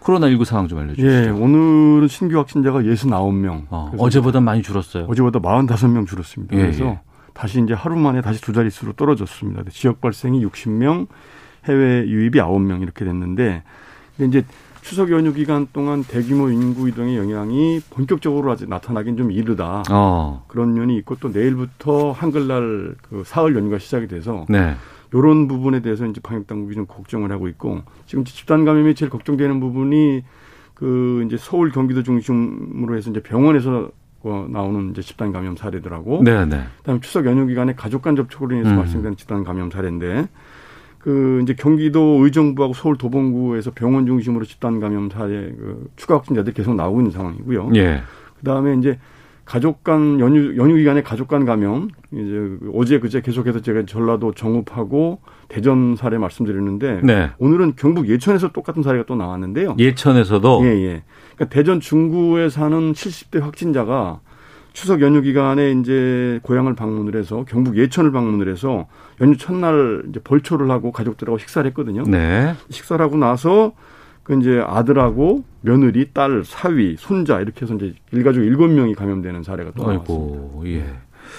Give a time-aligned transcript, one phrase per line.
[0.00, 1.08] 코로나19 상황 좀 알려주시죠.
[1.08, 3.66] 예, 오늘은 신규 확진자가 69명.
[3.70, 5.04] 어, 어제보다 많이 줄었어요.
[5.08, 6.56] 어제보다 45명 줄었습니다.
[6.56, 7.00] 예, 그래서 예.
[7.34, 9.62] 다시 이제 하루 만에 다시 두 자릿수로 떨어졌습니다.
[9.70, 11.06] 지역 발생이 60명,
[11.66, 13.62] 해외 유입이 9명 이렇게 됐는데
[14.16, 14.46] 근데 이제
[14.82, 19.82] 추석 연휴 기간 동안 대규모 인구 이동의 영향이 본격적으로 아직 나타나긴 좀 이르다.
[19.90, 24.74] 어, 그런 면이 있고 또 내일부터 한글날 그 사흘 연휴가 시작이 돼서 네.
[25.12, 29.60] 이런 부분에 대해서 이제 방역 당국이 좀 걱정을 하고 있고 지금 집단 감염이 제일 걱정되는
[29.60, 30.24] 부분이
[30.74, 33.90] 그 이제 서울 경기도 중심으로 해서 이제 병원에서
[34.22, 36.62] 어, 나오는 이제 집단 감염 사례들하고 네, 네.
[36.78, 38.76] 그다음에 추석 연휴 기간에 가족 간 접촉으로 인해서 음.
[38.76, 40.28] 발생된 집단 감염 사례인데
[40.98, 46.74] 그 이제 경기도 의정부하고 서울 도봉구에서 병원 중심으로 집단 감염 사례 그 추가 확진자들이 계속
[46.74, 47.70] 나오고 있는 상황이고요.
[47.76, 48.02] 예.
[48.38, 48.98] 그다음에 이제
[49.50, 55.22] 가족 간 연휴 연휴 기간에 가족 간 감염 이제 어제 그제 계속해서 제가 전라도 정읍하고
[55.48, 57.30] 대전 사례 말씀드렸는데 네.
[57.38, 59.74] 오늘은 경북 예천에서 똑같은 사례가 또 나왔는데요.
[59.76, 61.02] 예천에서도 예, 예.
[61.34, 64.20] 그러니까 대전 중구에 사는 70대 확진자가
[64.72, 68.86] 추석 연휴 기간에 이제 고향을 방문을 해서 경북 예천을 방문을 해서
[69.20, 72.04] 연휴 첫날 이제 벌초를 하고 가족들하고 식사를 했거든요.
[72.04, 72.54] 네.
[72.68, 73.72] 식사를 하고 나서
[74.22, 79.72] 그 이제 아들하고 며느리, 딸, 사위, 손자 이렇게 해서 이제 일가족 일곱 명이 감염되는 사례가
[79.76, 80.44] 또 나왔습니다.
[80.66, 80.84] 예.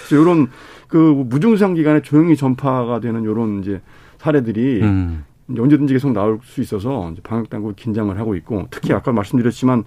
[0.08, 0.48] 그래서 이런
[0.88, 3.82] 그 무증상 기간에 조용히 전파가 되는 이런 이제
[4.18, 5.24] 사례들이 음.
[5.58, 9.84] 언제든지 계속 나올 수 있어서 이제 방역 당국이 긴장을 하고 있고 특히 아까 말씀드렸지만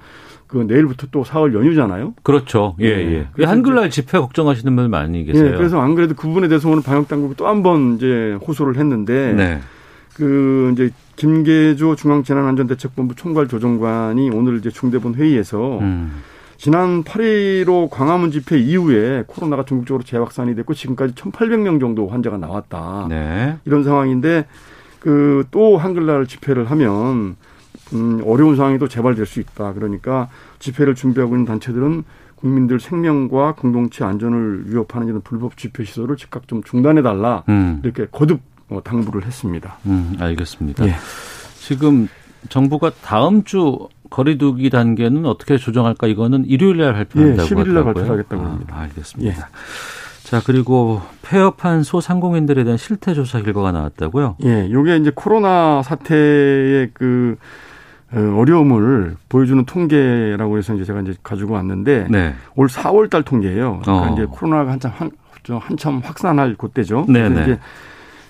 [0.46, 2.14] 그 내일부터 또 사흘 연휴잖아요.
[2.22, 2.76] 그렇죠.
[2.80, 3.12] 예, 예.
[3.12, 3.26] 예.
[3.32, 5.52] 그래서 한글날 집회 걱정하시는 분 많이 계세요.
[5.52, 8.76] 예, 그래서 안 그래도 그 부분에 대해서 오늘 방역 당국이 또 한 번 이제 호소를
[8.76, 9.60] 했는데 네.
[10.14, 16.22] 그 이제 김계조 중앙재난안전대책본부 총괄조정관이 오늘 이제 중대본 회의에서 음.
[16.56, 23.06] 지난 8.15 광화문 집회 이후에 코로나가 전국적으로 재확산이 됐고 지금까지 1,800명 정도 환자가 나왔다.
[23.08, 23.58] 네.
[23.64, 24.46] 이런 상황인데
[25.00, 27.36] 그 또 한글날 집회를 하면
[27.92, 29.74] 음 어려운 상황이 또 재발될 수 있다.
[29.74, 32.04] 그러니까 집회를 준비하고 있는 단체들은
[32.36, 37.44] 국민들 생명과 공동체 안전을 위협하는 이런 불법 집회 시설을 즉각 좀 중단해 달라.
[37.48, 37.80] 음.
[37.84, 38.40] 이렇게 거듭 어,
[38.82, 39.78] 당부를 했습니다.
[39.86, 40.86] 음, 알겠습니다.
[40.86, 40.94] 예.
[41.58, 42.08] 지금
[42.48, 47.84] 정부가 다음 주 거리두기 단계는 어떻게 조정할까 이거는 일요일 날 발표한다고 예, 11일 날 하더라고요.
[47.94, 48.76] 발표를 하겠다고 아, 합니다.
[48.80, 49.48] 알겠습니다.
[50.24, 54.36] 자, 그리고 폐업한 소상공인들에 대한 실태 조사 결과가 나왔다고요?
[54.44, 57.36] 예, 요게 이제 코로나 사태의 그
[58.12, 62.34] 어, 어려움을 보여주는 통계라고 해서 이제 제가 이제 가지고 왔는데 네.
[62.54, 63.80] 올 4월 달 통계예요.
[63.82, 64.14] 그러니까 어.
[64.14, 65.10] 이제 코로나가 한참 한,
[65.42, 67.06] 좀 한참 확산할 그때죠.
[67.08, 67.58] 네네.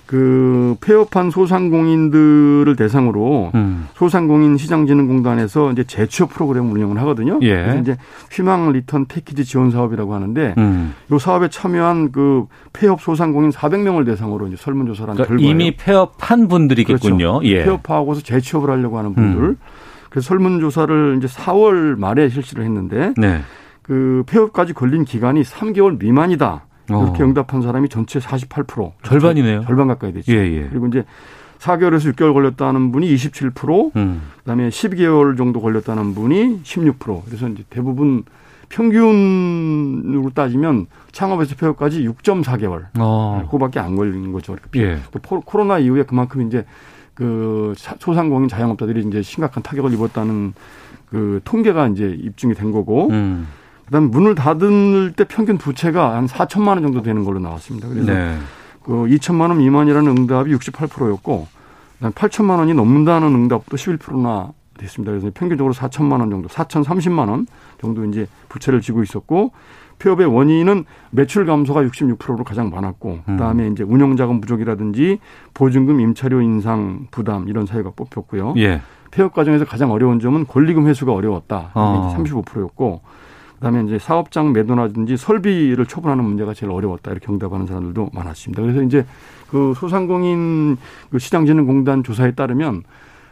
[0.05, 3.87] 그 폐업한 소상공인들을 대상으로 음.
[3.95, 7.39] 소상공인 시장진흥공단에서 이제 재취업 프로그램을 운영을 하거든요.
[7.41, 7.55] 예.
[7.55, 7.97] 그래서 이제
[8.31, 10.93] 희망 return 패키지 지원 사업이라고 하는데 음.
[11.11, 15.51] 이 사업에 참여한 그 폐업 소상공인 400명을 대상으로 이제 설문조사를 한 그러니까 결과예요.
[15.51, 17.41] 이미 폐업한 분들이겠군요.
[17.43, 17.63] 예.
[17.63, 17.81] 그렇죠.
[17.81, 19.43] 폐업하고서 재취업을 하려고 하는 분들.
[19.43, 19.57] 음.
[20.09, 23.41] 그래서 설문조사를 이제 4월 말에 실시를 했는데 네.
[23.81, 26.65] 그 폐업까지 걸린 기간이 3개월 미만이다.
[26.87, 27.25] 이렇게 어.
[27.25, 28.91] 응답한 사람이 전체 48%.
[29.03, 29.63] 절반이네요.
[29.65, 30.31] 절반 가까이 되죠.
[30.33, 30.67] 예, 예.
[30.69, 31.03] 그리고 이제
[31.59, 34.21] 4개월에서 6개월 걸렸다는 분이 27%, 음.
[34.39, 37.23] 그다음에 12개월 정도 걸렸다는 분이 16%.
[37.25, 38.23] 그래서 이제 대부분
[38.69, 42.85] 평균으로 따지면 창업에서 폐업까지 6.4개월.
[42.99, 43.41] 어.
[43.45, 44.53] 그거밖에 안 걸린 거죠.
[44.53, 44.97] 이렇게 예.
[45.11, 46.65] 또 포- 코로나 이후에 그만큼 이제
[47.13, 50.53] 그 사- 소상공인 자영업자들이 이제 심각한 타격을 입었다는
[51.09, 53.47] 그 통계가 이제 입증이 된 거고, 음.
[53.85, 57.87] 그다음 에 문을 닫을 때 평균 부채가 한 4천만 원 정도 되는 걸로 나왔습니다.
[57.87, 58.37] 그래서 네.
[58.83, 61.47] 그 2천만 원 미만이라는 응답이 68%였고,
[61.95, 65.11] 그다음 8천만 원이 넘는다는 응답도 11%나 됐습니다.
[65.11, 67.47] 그래서 평균적으로 4천만 원 정도, 4천30만 원
[67.79, 69.51] 정도 이제 부채를 지고 있었고
[69.99, 73.37] 폐업의 원인은 매출 감소가 66%로 가장 많았고 음.
[73.37, 75.19] 그다음에 이제 운영자금 부족이라든지
[75.53, 78.55] 보증금 임차료 인상 부담 이런 사유가 뽑혔고요.
[78.57, 78.81] 예.
[79.11, 81.71] 폐업 과정에서 가장 어려운 점은 권리금 회수가 어려웠다.
[81.73, 82.13] 어.
[82.13, 83.01] 이게 35%였고
[83.55, 88.61] 그다음에 이제 사업장 매도라든지 설비를 처분하는 문제가 제일 어려웠다 이렇게 응답하는 사람들도 많았습니다.
[88.61, 89.05] 그래서 이제
[89.49, 90.77] 그 소상공인
[91.09, 92.83] 그 시장진흥공단 조사에 따르면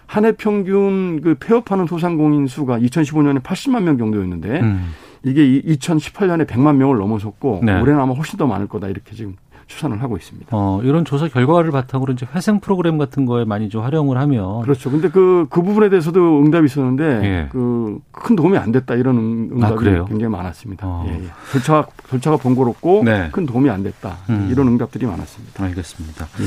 [0.05, 4.91] 한 해 평균 그 폐업하는 소상공인 수가 2015년에 80만 명 정도였는데 음.
[5.23, 7.79] 이게 2018년에 100만 명을 넘어섰고 네.
[7.79, 9.35] 올해는 아마 훨씬 더 많을 거다 이렇게 지금
[9.68, 10.48] 추산을 하고 있습니다.
[10.51, 14.92] 어, 이런 조사 결과를 바탕으로 이제 회생 프로그램 같은 거에 많이 좀 활용을 하면 그렇죠.
[14.92, 17.50] 근데 그, 그 부분에 대해서도 응답이 있었는데, 예.
[17.51, 20.06] 그, 큰 도움이 안 됐다, 이런 응- 아, 응답이 그래요?
[20.06, 20.86] 굉장히 많았습니다.
[20.88, 21.06] 어.
[21.07, 21.27] 예, 예.
[21.51, 23.30] 절차, 절차가 번거롭고, 네.
[23.31, 24.18] 큰 도움이 안 됐다.
[24.30, 24.50] 음.
[24.51, 25.63] 이런 응답들이 많았습니다.
[25.63, 26.27] 알겠습니다.
[26.42, 26.45] 예.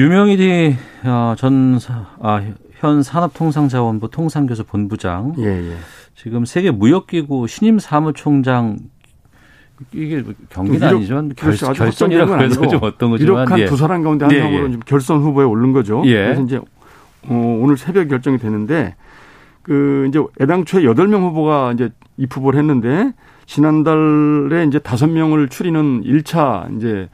[0.00, 2.40] 유명일이 어, 전 사- 아,
[2.74, 5.76] 현 산업통상자원부 통상교수 본부장 예, 예.
[6.14, 8.76] 지금 세계 무역기구 신임 사무총장
[9.92, 11.50] 이게 뭐 경기는 유력- 아니지만 결.
[11.52, 13.66] 아주 결선이라고 해서 건좀 어떤 거지만 유력한 예.
[13.66, 14.76] 두 사람 가운데 한 예, 명으로 예.
[14.86, 16.02] 결선 후보에 오른 거죠.
[16.06, 16.14] 예.
[16.24, 16.56] 그래서 이제
[17.28, 18.94] 어, 오늘 새벽 결정이 되는데
[19.62, 23.12] 그 이제 애당초에 여덟 명 후보가 이제 입후보를 했는데
[23.46, 27.08] 지난달에 이제 다섯 명을 추리는 1차 이제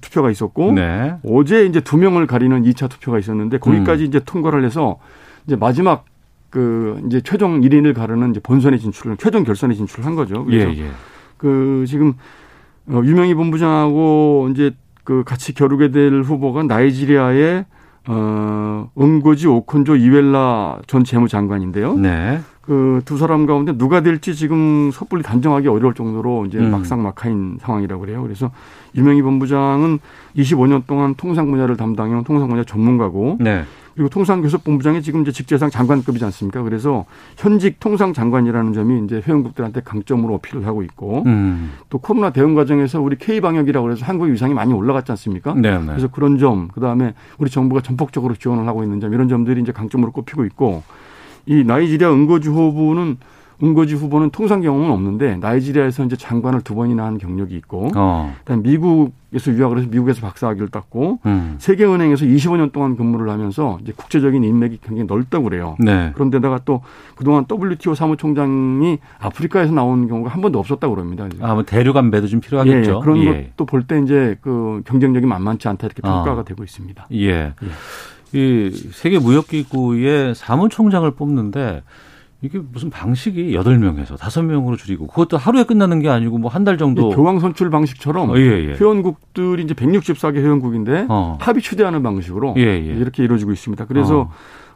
[0.00, 1.16] 투표가 있었고 네.
[1.24, 4.06] 어제 이제 두 명을 가리는 2차 투표가 있었는데 거기까지 음.
[4.06, 4.98] 이제 통과를 해서
[5.46, 6.04] 이제 마지막
[6.50, 10.46] 그 이제 최종 1인을 가르는 이제 본선에 진출을 최종 결선에 진출을 한 거죠.
[10.50, 10.90] 예, 그래서 예.
[11.44, 12.14] 그 지금
[12.88, 14.70] 어, 유명희 본부장하고 이제
[15.04, 17.66] 그 같이 겨루게 될 후보가 나이지리아의
[18.08, 21.96] 어, 응고지 오콘조 이웰라 전 재무장관인데요.
[21.96, 22.40] 네.
[22.66, 26.70] 그 두 사람 가운데 누가 될지 지금 섣불리 단정하기 어려울 정도로 이제 음.
[26.70, 28.22] 막상 막하인 상황이라고 그래요.
[28.22, 28.50] 그래서
[28.94, 29.98] 유명희 본부장은
[30.36, 33.64] 25년 동안 통상 분야를 담당해온 통상 분야 전문가고 네.
[33.94, 36.62] 그리고 통상교섭본부장이 지금 이제 직제상 장관급이지 않습니까?
[36.62, 37.04] 그래서
[37.36, 41.72] 현직 통상 장관이라는 점이 이제 회원국들한테 강점으로 어필을 하고 있고 음.
[41.90, 45.54] 또 코로나 대응 과정에서 우리 K 방역이라고 해서 한국의 위상이 많이 올라갔지 않습니까?
[45.54, 45.86] 네, 네.
[45.86, 49.70] 그래서 그런 점, 그 다음에 우리 정부가 전폭적으로 지원을 하고 있는 점 이런 점들이 이제
[49.70, 50.82] 강점으로 꼽히고 있고
[51.46, 53.18] 이 나이지리아 은거지 후보는
[53.62, 58.34] 은거지 후보는 통상 경험은 없는데 나이지리아에서 이제 장관을 두 번이나 한 경력이 있고 어.
[58.40, 61.54] 그다음 미국에서 유학을 해서 미국에서 박사학위를 땄고 음.
[61.58, 65.76] 세계은행에서 25년 동안 근무를 하면서 이제 국제적인 인맥이 굉장히 넓다고 그래요.
[65.78, 66.10] 네.
[66.14, 66.82] 그런데다가 또
[67.14, 71.28] 그동안 WTO 사무총장이 아프리카에서 나온 경우가 한 번도 없었다고 그럽니다.
[71.40, 72.96] 아, 뭐 대륙 안배도 좀 필요하겠죠.
[72.96, 73.52] 예, 그런 예.
[73.56, 76.12] 것도 볼 때 이제 그 경쟁력이 만만치 않다 이렇게 아.
[76.12, 77.06] 평가가 되고 있습니다.
[77.12, 77.52] 예.
[78.34, 81.82] 이 세계 무역기구의 사무총장을 뽑는데
[82.42, 86.64] 이게 무슨 방식이 여덟 명에서 다섯 명으로 줄이고 그것도 하루에 끝나는 게 아니고 뭐 한
[86.64, 88.72] 달 정도 이 교황 선출 방식처럼 어, 예, 예.
[88.74, 91.38] 회원국들이 이제 164개 회원국인데 어.
[91.40, 92.76] 합의 추대하는 방식으로 예, 예.
[92.78, 93.86] 이렇게 이루어지고 있습니다.
[93.86, 94.30] 그래서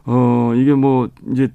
[0.05, 1.49] 어, 이게 뭐 이제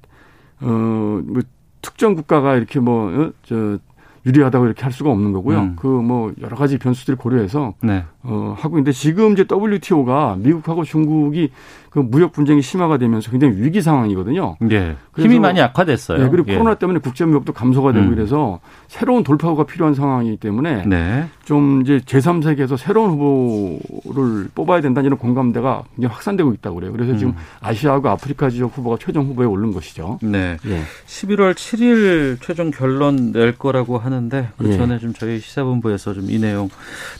[0.61, 1.41] 어뭐
[1.81, 3.79] 특정 국가가 이렇게 뭐저
[4.25, 5.59] 유리하다고 이렇게 할 수가 없는 거고요.
[5.59, 5.75] 음.
[5.75, 8.05] 그뭐 여러 가지 변수들을 고려해서 네.
[8.27, 11.51] 어, 하고 있는데 지금 이제 WTO가 미국하고 중국이
[11.89, 14.57] 그 무역 분쟁이 심화가 되면서 굉장히 위기 상황이거든요.
[14.63, 14.97] 예.
[15.13, 16.23] 그래서- 힘이 많이 약화됐어요.
[16.23, 16.57] 네, 그리고 예.
[16.57, 18.11] 코로나 때문에 국제 무역도 감소가 되고 음.
[18.11, 21.27] 이래서 새로운 돌파구가 필요한 상황이기 때문에 네.
[21.45, 26.91] 좀 이제 제3세계에서 새로운 후보를 뽑아야 된다는 이런 공감대가 굉장히 확산되고 있다고 그래요.
[26.91, 27.37] 그래서 지금 음.
[27.61, 30.19] 아시아하고 아프리카 지역 후보가 최종 후보에 오른 것이죠.
[30.21, 30.57] 네.
[30.65, 30.81] 예.
[31.07, 34.75] 11월 7일 최종 결론 낼 거라고 하는데 그 예.
[34.77, 36.69] 전에 좀 저희 시사본부에서 좀 이 내용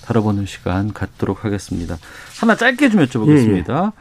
[0.06, 1.98] 다뤄보는 시간 갖도록 하겠습니다.
[2.40, 3.92] 하나 짧게 좀 여쭤보겠습니다.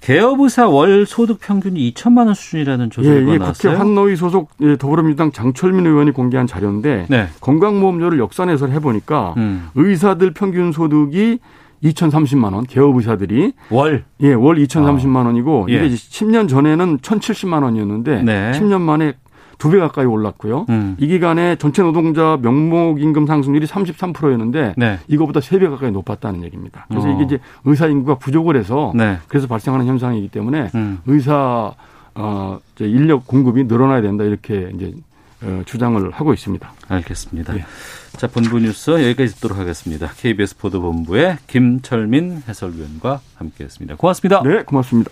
[0.00, 3.78] 개업의사 월 소득 평균이 2천만 원 수준이라는 예, 조사가 이게 국회 나왔어요.
[3.78, 7.28] 환노위 소속 예, 더불어민주당 장철민 의원이 공개한 자료인데 네.
[7.40, 9.68] 건강보험료를 역산해서 해보니까 음.
[9.74, 11.38] 의사들 평균 소득이
[11.84, 14.04] 2,030만 원, 개업 의사들이 월.
[14.22, 15.74] 예, 월 2,030만 원이고 예.
[15.74, 18.52] 이게 이제 10년 전에는 1,070만 원이었는데 네.
[18.54, 19.14] 10년 만에
[19.60, 20.66] 두 배 가까이 올랐고요.
[20.70, 20.96] 음.
[20.98, 24.98] 이 기간에 전체 노동자 명목 임금 상승률이 33%였는데 네.
[25.06, 26.86] 이거보다 세 배 가까이 높았다는 얘기입니다.
[26.88, 27.12] 그래서 어.
[27.12, 29.18] 이게 이제 의사 인구가 부족을 해서 네.
[29.28, 30.98] 그래서 발생하는 현상이기 때문에 음.
[31.06, 31.72] 의사
[32.14, 34.92] 어 인력 공급이 늘어나야 된다 이렇게 이제
[35.42, 36.72] 어, 주장을 하고 있습니다.
[36.88, 37.56] 알겠습니다.
[37.56, 37.64] 예.
[38.16, 40.08] 자, 본부 뉴스 여기까지 듣도록 하겠습니다.
[40.18, 43.96] KBS 보도본부의 김철민 해설위원과 함께했습니다.
[43.96, 44.42] 고맙습니다.
[44.42, 45.10] 네, 고맙습니다.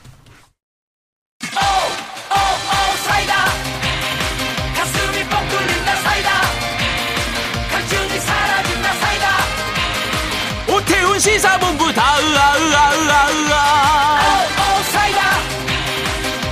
[11.69, 14.49] 시사본부 다 으아 으아 으아 으아.
[14.57, 15.21] 오 사이다.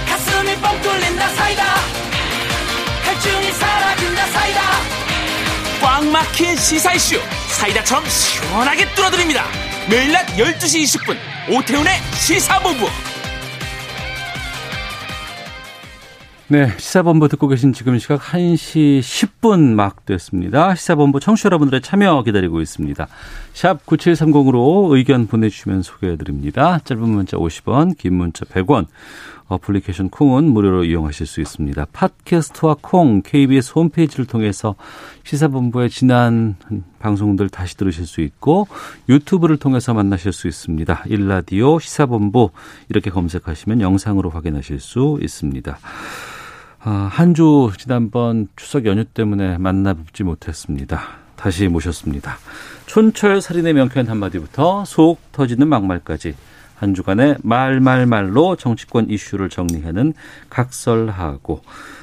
[0.08, 1.64] 가슴이 뻥 뚫린다 사이다.
[3.04, 4.60] 갈증이 사라진다 사이다.
[5.80, 7.20] 꽉 막힌 시사 이슈.
[7.48, 9.46] 사이다처럼 시원하게 뚫어드립니다.
[9.88, 11.16] 매일 낮 12시 20분
[11.48, 12.86] 오태훈의 시사본부
[16.48, 20.76] 네, 시사본부 듣고 계신 지금 시각 1시 10분 막 됐습니다.
[20.76, 23.08] 시사본부 청취자 여러분들의 참여 기다리고 있습니다.
[23.52, 26.78] 샵 9730으로 의견 보내주시면 소개해드립니다.
[26.84, 28.86] 짧은 문자 50원, 긴 문자 100원,
[29.48, 31.84] 어플리케이션 콩은 무료로 이용하실 수 있습니다.
[31.92, 34.76] 팟캐스트와 콩, KBS 홈페이지를 통해서
[35.24, 36.54] 시사본부의 지난
[37.00, 38.68] 방송들 다시 들으실 수 있고
[39.08, 41.06] 유튜브를 통해서 만나실 수 있습니다.
[41.06, 42.50] 일라디오 시사본부
[42.88, 45.78] 이렇게 검색하시면 영상으로 확인하실 수 있습니다.
[46.88, 51.00] 아, 한 주 지난번 추석 연휴 때문에 만나 뵙지 못했습니다.
[51.34, 52.36] 다시 모셨습니다.
[52.86, 56.34] 촌철 살인의 명쾌한 한마디부터 속 터지는 막말까지
[56.76, 60.14] 한 주간의 말말말로 정치권 이슈를 정리하는
[60.48, 61.62] 각설하고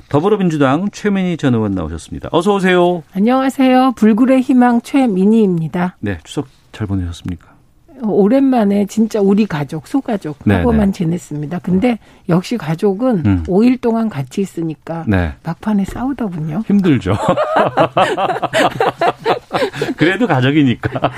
[0.09, 2.27] 더불어민주당 최민희 전 의원 나오셨습니다.
[2.33, 3.03] 어서 오세요.
[3.13, 3.93] 안녕하세요.
[3.95, 5.95] 불굴의 희망 최민희입니다.
[6.01, 7.52] 네, 추석 잘 보내셨습니까?
[8.01, 10.91] 오랜만에 진짜 우리 가족, 소가족 네, 하고만 네.
[10.91, 11.59] 지냈습니다.
[11.59, 13.43] 근데 역시 가족은 음.
[13.47, 15.33] 5일 동안 같이 있으니까 네.
[15.43, 16.63] 막판에 싸우더군요.
[16.67, 17.15] 힘들죠.
[19.97, 21.11] 그래도 가족이니까.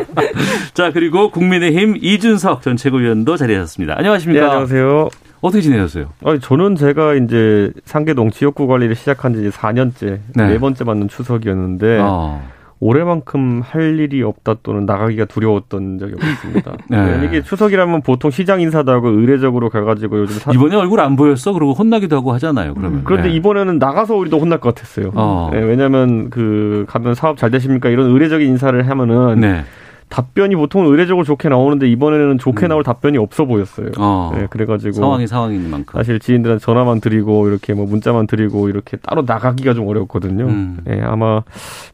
[0.74, 3.94] 자, 그리고 국민의힘 이준석 전 최고위원도 자리하셨습니다.
[3.98, 4.40] 안녕하십니까?
[4.40, 5.08] 네, 안녕하세요.
[5.40, 6.10] 어떻게 지내셨어요?
[6.24, 10.48] 아니, 저는 제가 이제 상계동 지역구 관리를 시작한 지 이제 4년째, 네.
[10.48, 10.58] 네.
[10.58, 12.42] 번째 맞는 추석이었는데, 어.
[12.84, 16.72] 올해만큼 할 일이 없다 또는 나가기가 두려웠던 적이 없습니다.
[16.90, 17.16] 네.
[17.16, 21.54] 네, 이게 추석이라면 보통 시장 인사도 하고 의례적으로 가가지고 요즘 사, 이번에 얼굴 안 보였어?
[21.54, 23.00] 그러고 혼나기도 하고 하잖아요, 그러면.
[23.04, 23.34] 그런데 네.
[23.36, 25.12] 이번에는 나가서 우리도 혼날 것 같았어요.
[25.14, 25.48] 어.
[25.50, 29.64] 네, 왜냐하면 그 가면 사업 잘 되십니까 이런 의례적인 인사를 하면은 네.
[30.08, 33.86] 답변이 보통 의례적으로 좋게 나오는데 이번에는 좋게 나올 답변이 없어 보였어요.
[33.86, 33.92] 음.
[33.98, 34.32] 어.
[34.34, 35.98] 네, 그래가지고 상황이 상황인 만큼.
[35.98, 40.44] 사실 지인들한테 전화만 드리고 이렇게 뭐 문자만 드리고 이렇게 따로 나가기가 좀 어려웠거든요.
[40.44, 40.78] 음.
[40.88, 41.42] 예, 아마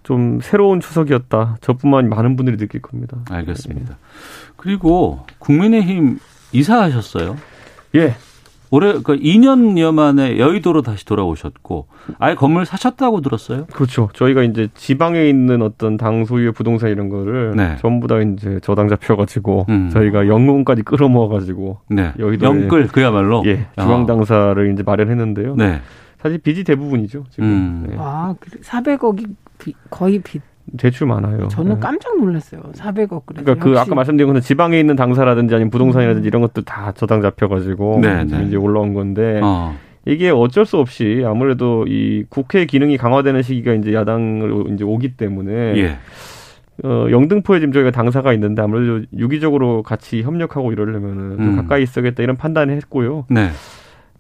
[0.03, 1.59] 좀 새로운 추석이었다.
[1.61, 3.17] 저뿐만 많은 분들이 느낄 겁니다.
[3.31, 3.97] 알겠습니다.
[4.57, 6.19] 그리고 국민의힘
[6.53, 7.37] 이사하셨어요.
[7.97, 8.15] 예.
[8.73, 13.67] 올해 그 2년여 만에 여의도로 다시 돌아오셨고 아예 건물 사셨다고 들었어요.
[13.73, 14.09] 그렇죠.
[14.15, 17.77] 저희가 이제 지방에 있는 어떤 당 소유의 부동산 이런 거를 네.
[17.81, 19.91] 전부 다 이제 저당 잡혀가지고 음.
[19.93, 22.13] 저희가 연금까지 끌어모아가지고 네.
[22.19, 23.43] 여의도에- 영끌 그야말로.
[23.47, 23.83] 예 어.
[23.83, 25.57] 중앙 당사를 이제 마련했는데요.
[25.57, 25.81] 네.
[26.19, 27.25] 사실 빚이 대부분이죠.
[27.31, 27.87] 지금 음.
[27.91, 27.97] 네.
[27.99, 29.27] 아, 400억이
[29.91, 30.43] 거의 빚.
[30.77, 31.49] 대출 많아요.
[31.49, 31.81] 저는 네.
[31.81, 32.63] 깜짝 놀랐어요.
[32.73, 33.45] 400억 그래서.
[33.45, 38.01] 그러니까 그 아까 말씀드린 것은 지방에 있는 당사라든지 아니면 부동산이라든지 이런 것도 다 저당 잡혀가지고
[38.03, 38.47] 네, 지금 네.
[38.47, 39.75] 이제 올라온 건데 어.
[40.07, 45.53] 이게 어쩔 수 없이 아무래도 이 국회 기능이 강화되는 시기가 이제 야당으로 이제 오기 때문에
[45.77, 45.99] 예.
[46.83, 51.57] 어, 영등포에 지금 저희가 당사가 있는데 아무래도 유기적으로 같이 협력하고 이러려면은 좀 음.
[51.57, 53.27] 가까이 있어야겠다 이런 판단을 했고요.
[53.29, 53.51] 네.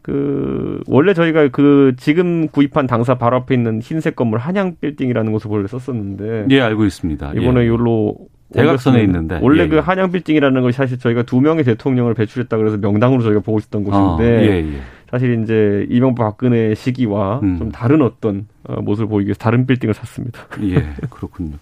[0.02, 5.50] 그 원래 저희가 그 지금 구입한 당사 바로 앞에 있는 흰색 건물 한양 빌딩이라는 곳을
[5.50, 7.32] 원래 썼었는데 예, 알고 있습니다.
[7.34, 7.66] 이번에 예.
[7.68, 8.16] 요로
[8.52, 9.38] 대각선에 있는데.
[9.42, 9.80] 원래 예, 그 예.
[9.80, 14.16] 한양 빌딩이라는 것이 사실 저희가 두 명의 대통령을 배출했다 그래서 명당으로 저희가 보고 있었던 어,
[14.16, 14.80] 곳인데 예, 예.
[15.10, 17.58] 사실 이제 이명박 박근혜 시기와 음.
[17.58, 20.46] 좀 다른 어떤 어, 모습을 보이기 위해서 다른 빌딩을 샀습니다.
[20.62, 21.56] 예, 그렇군요.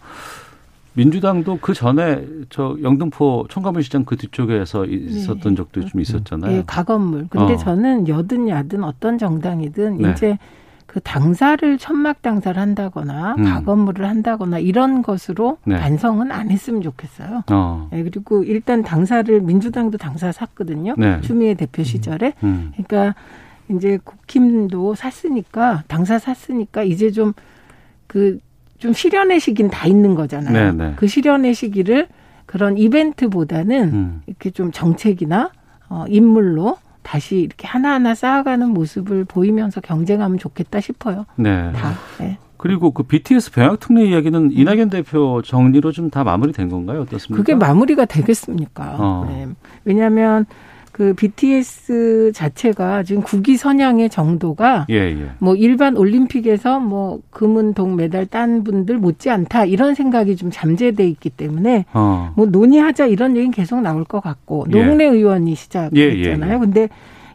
[0.98, 6.56] 민주당도 그 전에 저 영등포 청가문 시장 그 뒤쪽에서 있었던 적도 좀 있었잖아요.
[6.56, 7.28] 예, 가건물.
[7.30, 7.56] 근데 어.
[7.56, 10.10] 저는 여든 야든 어떤 정당이든 네.
[10.10, 10.38] 이제
[10.86, 13.44] 그 당사를 천막 당사를 한다거나 음.
[13.44, 15.78] 가건물을 한다거나 이런 것으로 네.
[15.78, 17.44] 반성은 안 했으면 좋겠어요.
[17.48, 17.88] 어.
[17.92, 20.94] 예, 그리고 일단 당사를 민주당도 당사 샀거든요.
[20.98, 21.20] 네.
[21.20, 22.32] 추미애 대표 시절에.
[22.42, 22.72] 음.
[22.72, 23.14] 그러니까
[23.70, 28.40] 이제 국힘도 샀으니까 당사 샀으니까 이제 좀그
[28.78, 30.72] 좀 실현의 시기는 다 있는 거잖아요.
[30.72, 30.92] 네, 네.
[30.96, 32.08] 그 실현의 시기를
[32.46, 34.22] 그런 이벤트보다는 음.
[34.26, 35.50] 이렇게 좀 정책이나
[35.88, 41.26] 어, 인물로 다시 이렇게 하나하나 쌓아가는 모습을 보이면서 경쟁하면 좋겠다 싶어요.
[41.36, 41.72] 네.
[41.72, 41.94] 다.
[42.20, 42.38] 예.
[42.56, 47.02] 그리고 그 BTS 병역 특례 이야기는 이낙연 대표 정리로 좀 다 마무리된 건가요?
[47.02, 47.36] 어떻습니까?
[47.36, 48.96] 그게 마무리가 되겠습니까?
[48.98, 49.26] 어.
[49.28, 49.46] 네.
[49.84, 50.44] 왜냐하면
[50.98, 55.30] 그 BTS 자체가 지금 국위 선양의 정도가 예, 예.
[55.38, 61.06] 뭐 일반 올림픽에서 뭐 금은 동 메달 딴 분들 못지 않다 이런 생각이 좀 잠재돼
[61.06, 62.32] 있기 때문에 어.
[62.34, 64.76] 뭐 논의하자 이런 얘기는 계속 나올 것 같고 예.
[64.76, 66.50] 노웅래 의원이 예, 시작했잖아요.
[66.50, 66.58] 예, 예.
[66.58, 66.88] 근데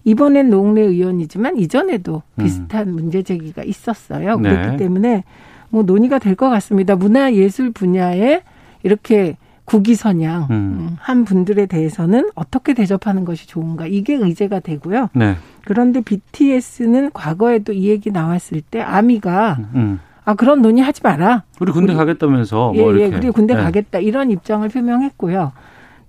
[0.03, 2.43] 이번엔 노웅래 의원이지만 이전에도 음.
[2.43, 4.39] 비슷한 문제 제기가 있었어요.
[4.39, 4.49] 네.
[4.49, 5.23] 그렇기 때문에
[5.69, 6.97] 뭐 논의가 될 것 같습니다.
[6.97, 8.41] 문화 예술 분야에
[8.83, 10.51] 이렇게 국위선양 음.
[10.51, 15.09] 음, 한 분들에 대해서는 어떻게 대접하는 것이 좋은가 이게 의제가 되고요.
[15.13, 15.35] 네.
[15.65, 19.99] 그런데 BTS는 과거에도 이 얘기 나왔을 때 아미가 음.
[20.25, 21.43] 아 그런 논의 하지 마라.
[21.59, 23.05] 우리 군대 우리- 가겠다면서 예, 뭐 이렇게.
[23.05, 23.61] 예, 그리고 군대 네.
[23.61, 25.51] 가겠다 이런 입장을 표명했고요.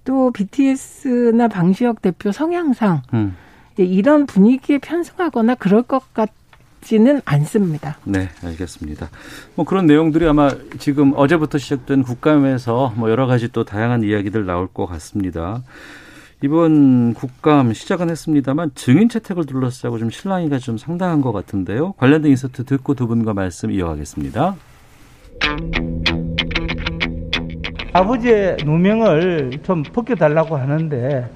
[0.05, 3.37] 또 BTS나 방시혁 대표 성향상 음.
[3.81, 6.31] 예, 이런 분위기에 편승하거나 그럴 것 같
[6.85, 7.97] 지는 않습니다.
[8.05, 9.09] 네, 알겠습니다.
[9.55, 14.69] 뭐 그런 내용들이 아마 지금 어제부터 시작된 국감에서 뭐 여러 가지 또 다양한 이야기들 나올
[14.69, 15.63] 것 같습니다.
[16.43, 21.93] 이번 국감 시작은 했습니다만 증인 채택을 둘러싸고 좀 실랑이가 좀 상당한 것 같은데요.
[21.93, 24.55] 관련된 인서트 듣고 두 분과 말씀 이어가겠습니다.
[27.95, 31.31] 아버지의 누명을 좀 벗겨달라고 하는데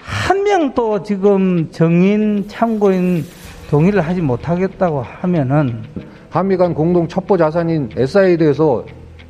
[0.00, 3.24] 한 명도 지금 정인 참고인
[3.68, 5.84] 동의를 하지 못하겠다고 하면은
[6.30, 8.84] 한미 간 공동 첩보 자산인 SI에 대해서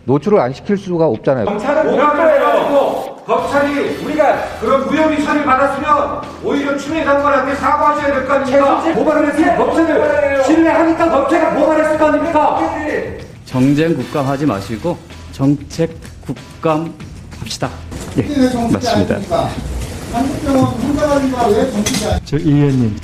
[0.05, 1.45] 노출을 안 시킬 수가 없잖아요.
[1.45, 8.95] 검찰은 오해가지고 검찰이 우리가 그런 무혐의 처리를 받았으면 오히려 추미애 장관한테 사과하셔야 될 거 아닙니까?
[8.95, 12.61] 고발을 했으면 검찰을 신뢰하니까 검찰이 고발했을 거 아닙니까?
[13.45, 14.97] 정쟁 국감 하지 마시고
[15.33, 15.91] 정책
[16.23, 16.95] 국감
[17.41, 17.69] 합시다.
[18.17, 18.23] 예,
[18.73, 19.19] 맞습니다.
[20.13, 22.19] 한국병원 혼자가니까 왜 정치지 않...
[22.25, 22.97] 저 의원님.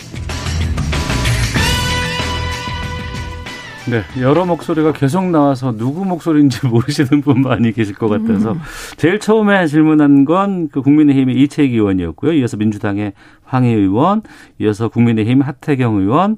[3.91, 8.57] 네, 여러 목소리가 계속 나와서 누구 목소리인지 모르시는 분 많이 계실 것 같아서
[8.97, 12.33] 제일 처음에 질문한 건 그 국민의힘의 이채기 의원이었고요.
[12.33, 13.13] 이어서 민주당의
[13.45, 14.23] 황희 의원,
[14.59, 16.37] 이어서 국민의힘 하태경 의원,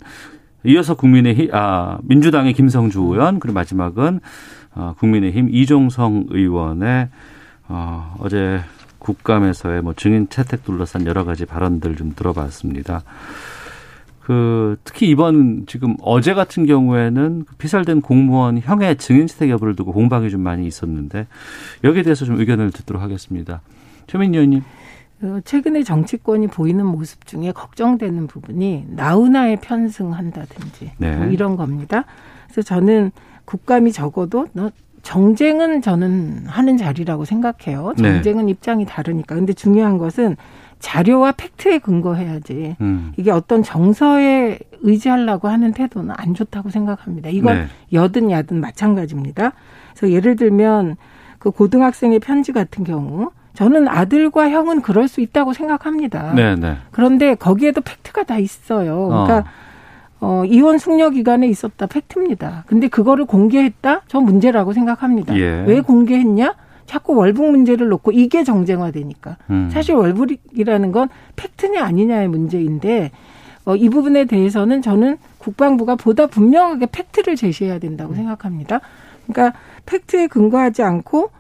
[0.65, 4.21] 이어서 국민의힘 아 민주당의 김성주 의원, 그리고 마지막은
[4.75, 7.09] 어, 국민의힘 이종성 의원의
[7.69, 8.61] 어, 어제
[8.99, 13.03] 국감에서의 뭐 증인 채택 둘러싼 여러 가지 발언들 좀 들어봤습니다.
[14.27, 19.93] 그 특히 이번 지금 어제 같은 경우에는 그 피살된 공무원 형의 증인 채택 여부를 두고
[19.93, 21.29] 공방이 좀 많이 있었는데
[21.85, 23.61] 여기에 대해서 좀 의견을 듣도록 하겠습니다.
[24.09, 24.63] 최민 의원님.
[25.23, 31.17] 어, 최근에 정치권이 보이는 모습 중에 걱정되는 부분이 나훈아에 편승한다든지 네.
[31.17, 32.05] 뭐 이런 겁니다.
[32.47, 33.13] 그래서 저는
[33.45, 34.73] 국감이 적어도 너
[35.05, 37.93] 정쟁은 저는 하는 자리라고 생각해요.
[37.97, 38.15] 네.
[38.15, 39.37] 정쟁은 입장이 다르니까.
[39.37, 40.37] 근데 중요한 것은
[40.79, 42.77] 자료와 팩트에 근거해야지.
[42.81, 43.13] 음.
[43.17, 47.31] 이게 어떤 정서에 의지하려고 하는 태도는 안 좋다고 생각합니다.
[47.31, 47.67] 이건 네.
[47.93, 49.53] 여든 야든 마찬가지입니다.
[49.95, 50.97] 그래서 예를 들면
[51.39, 56.35] 그 고등학생의 편지 같은 경우 저는 아들과 형은 그럴 수 있다고 생각합니다.
[56.35, 56.77] 네, 네.
[56.91, 59.09] 그런데 거기에도 팩트가 다 있어요.
[59.09, 59.45] 그러니까
[60.21, 62.65] 어, 이혼 숙려 기간에 있었다 팩트입니다.
[62.67, 64.03] 근데 그거를 공개했다?
[64.09, 65.37] 저 문제라고 생각합니다.
[65.39, 65.65] 예.
[65.67, 66.55] 왜 공개했냐?
[66.87, 69.37] 자꾸 월북 문제를 놓고 이게 정쟁화되니까.
[69.51, 69.71] 음.
[69.73, 73.11] 사실 월북이라는 건 팩트냐 아니냐의 문제인데
[73.65, 78.81] 어, 이 부분에 대해서는 저는 국방부가 보다 분명하게 팩트를 제시해야 된다고 생각합니다.
[79.27, 81.31] 그러니까 팩트에 근거하지 않고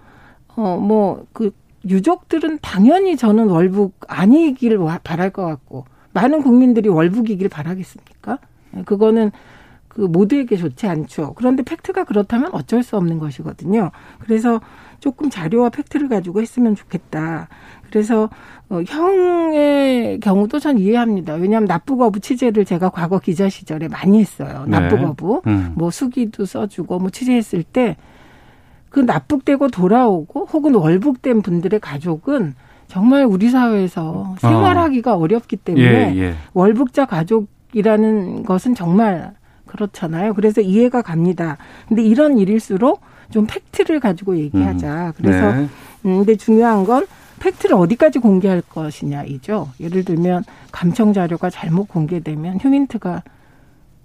[0.56, 1.50] 어 뭐 그
[1.88, 8.38] 유족들은 당연히 저는 월북 아니길 바랄 것 같고 많은 국민들이 월북이길 바라겠습니까?
[8.84, 9.30] 그거는
[9.86, 11.34] 그 모두에게 좋지 않죠.
[11.36, 13.92] 그런데 팩트가 그렇다면 어쩔 수 없는 것이거든요.
[14.18, 14.60] 그래서
[15.00, 17.48] 조금 자료와 팩트를 가지고 했으면 좋겠다.
[17.88, 18.28] 그래서
[18.68, 21.34] 어, 형의 경우도 전 이해합니다.
[21.34, 24.64] 왜냐하면 납부거부 취재를 제가 과거 기자 시절에 많이 했어요.
[24.66, 24.78] 네.
[24.78, 25.72] 납부거부, 음.
[25.76, 27.96] 뭐 수기도 써주고 뭐 취재했을 때
[28.96, 32.54] 그 납북되고 돌아오고 혹은 월북된 분들의 가족은
[32.88, 35.26] 정말 우리 사회에서 생활하기가 어.
[35.26, 36.34] 렵기 때문에 예, 예.
[36.54, 39.34] 월북자 가족이라는 것은 정말
[39.66, 40.32] 그렇잖아요.
[40.32, 41.58] 그래서 이해가 갑니다.
[41.88, 45.14] 근데 이런 일일수록 좀 팩트를 가지고 얘기하자.
[45.16, 45.68] 그래서 네.
[46.04, 47.06] 음, 근데 중요한 건
[47.40, 49.70] 팩트를 어디까지 공개할 것이냐이죠.
[49.80, 53.22] 예를 들면 감청 자료가 잘못 공개되면 휴민트가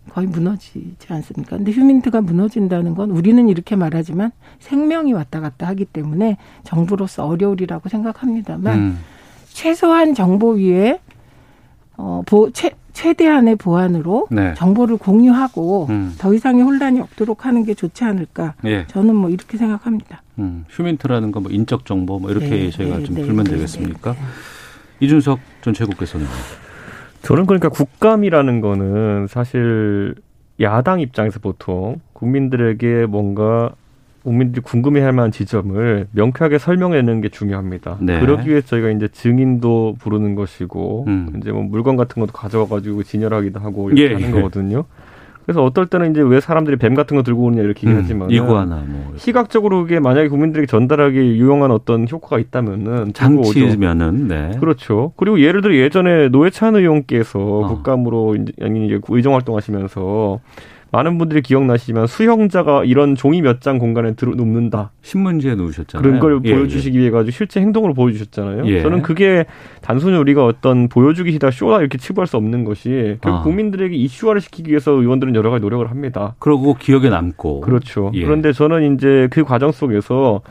[0.09, 1.57] 거의 무너지지 않습니까?
[1.57, 8.79] 근데 휴민트가 무너진다는 건 우리는 이렇게 말하지만 생명이 왔다 갔다 하기 때문에 정부로서 어려울이라고 생각합니다만
[8.79, 8.99] 음.
[9.53, 10.99] 최소한 정보 위에
[12.01, 14.55] 어, 보, 최, 최대한의 보안으로 네.
[14.55, 16.15] 정보를 공유하고 음.
[16.17, 18.55] 더 이상의 혼란이 없도록 하는 게 좋지 않을까.
[18.65, 18.85] 예.
[18.87, 20.23] 저는 뭐 이렇게 생각합니다.
[20.39, 24.15] 음, 휴민트라는 건뭐 인적 정보 뭐 이렇게 네, 저희가 네, 좀 네, 풀면 네, 되겠습니까?
[24.99, 26.25] 이준석 전 최고께서는
[27.21, 30.15] 저는 그러니까 국감이라는 거는 사실
[30.59, 33.71] 야당 입장에서 보통 국민들에게 뭔가
[34.23, 37.97] 국민들이 궁금해할 만한 지점을 명쾌하게 설명해내는 게 중요합니다.
[38.01, 38.19] 네.
[38.19, 41.33] 그러기 위해서 저희가 이제 증인도 부르는 것이고 음.
[41.37, 44.31] 이제 뭐 물건 같은 것도 가져와가지고 진열하기도 하고 이렇게 예, 하는 예.
[44.31, 44.85] 거거든요.
[45.45, 48.83] 그래서 어떨 때는 이제 왜 사람들이 뱀 같은 거 들고 오느냐 이렇게 얘기하지만 음, 이구아나
[48.87, 53.13] 뭐 시각적으로 그게 만약에 국민들에게 전달하기 유용한 어떤 효과가 있다면은.
[53.13, 54.51] 장치면은 네.
[54.59, 55.13] 그렇죠.
[55.17, 57.67] 그리고 예를 들어 예전에 노회찬 의원께서 어.
[57.67, 60.39] 국감으로 이제 아니 이제 의정 활동하시면서
[60.91, 64.91] 많은 분들이 기억나시지만 수형자가 이런 종이 몇 장 공간에 들어 눕는다.
[65.03, 66.01] 신문지에 놓으셨잖아요.
[66.01, 68.65] 그런 걸 예, 보여주시기 위해 가지고 실제 행동으로 보여주셨잖아요.
[68.65, 68.81] 예.
[68.81, 69.45] 저는 그게
[69.81, 73.43] 단순히 우리가 어떤 보여주기시다 쇼다 이렇게 치부할 수 없는 것이 결국 아.
[73.43, 76.35] 국민들에게 이슈화를 시키기 위해서 의원들은 여러 가지 노력을 합니다.
[76.39, 77.61] 그러고 기억에 남고.
[77.61, 78.11] 그렇죠.
[78.15, 78.23] 예.
[78.25, 80.41] 그런데 저는 이제 그 과정 속에서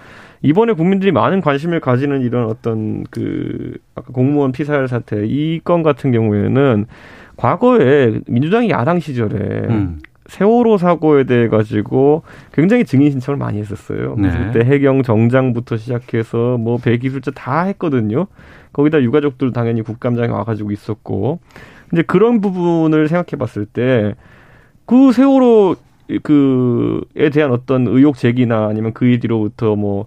[0.42, 6.12] 이번에 국민들이 많은 관심을 가지는 이런 어떤 그 아까 공무원 피살 사태 이 건 같은
[6.12, 6.87] 경우에는
[7.37, 9.37] 과거에 민주당이 야당 시절에
[9.68, 9.98] 음.
[10.31, 14.14] 세월호 사고에 대해 가지고 굉장히 증인 신청을 많이 했었어요.
[14.16, 14.31] 네.
[14.31, 18.27] 그때 해경 정장부터 시작해서 뭐 배기술자 다 했거든요.
[18.73, 21.40] 거기다 유가족들 당연히 국감장에 와가지고 있었고
[21.93, 24.14] 이제 그런 부분을 생각해봤을 때
[24.90, 25.77] 그 세월호
[26.25, 30.07] 그에 대한 어떤 의혹 제기나 아니면 그 뒤로부터 뭐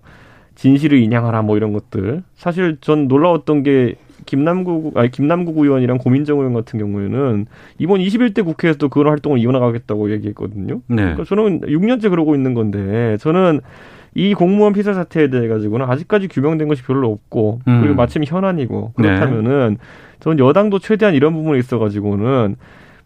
[0.56, 6.54] 진실을 인양하라 뭐 이런 것들 사실 전 놀라웠던 게 김남국 아니 김남국 의원이랑 고민정 의원
[6.54, 7.46] 같은 경우에는
[7.80, 10.82] 이번 21대 국회에서도 그런 활동을 이어나가겠다고 얘기했거든요.
[10.88, 10.96] 네.
[10.96, 13.62] 그러니까 저는 6년째 그러고 있는 건데 저는
[14.16, 17.82] 이 공무원 피살 사태에 대해 가지고는 아직까지 규명된 것이 별로 없고 음.
[17.82, 19.08] 그리고 마침 현안이고 네.
[19.08, 19.78] 그렇다면은
[20.20, 22.56] 저는 여당도 최대한 이런 부분에 있어 가지고는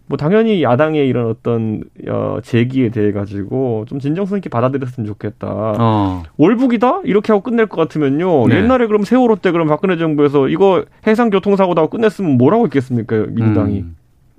[0.07, 5.47] 뭐 당연히 야당의 이런 어떤 어 제기에 대해 가지고 좀 진정성 있게 받아들였으면 좋겠다.
[5.77, 6.23] 어.
[6.37, 8.47] 월북이다 이렇게 하고 끝낼 것 같으면요.
[8.47, 8.55] 네.
[8.57, 13.79] 옛날에 그럼 세월호 때 그럼 박근혜 정부에서 이거 해상 교통사고다 하고 끝냈으면 뭐라고 했겠습니까 민주당이.
[13.81, 13.95] 음.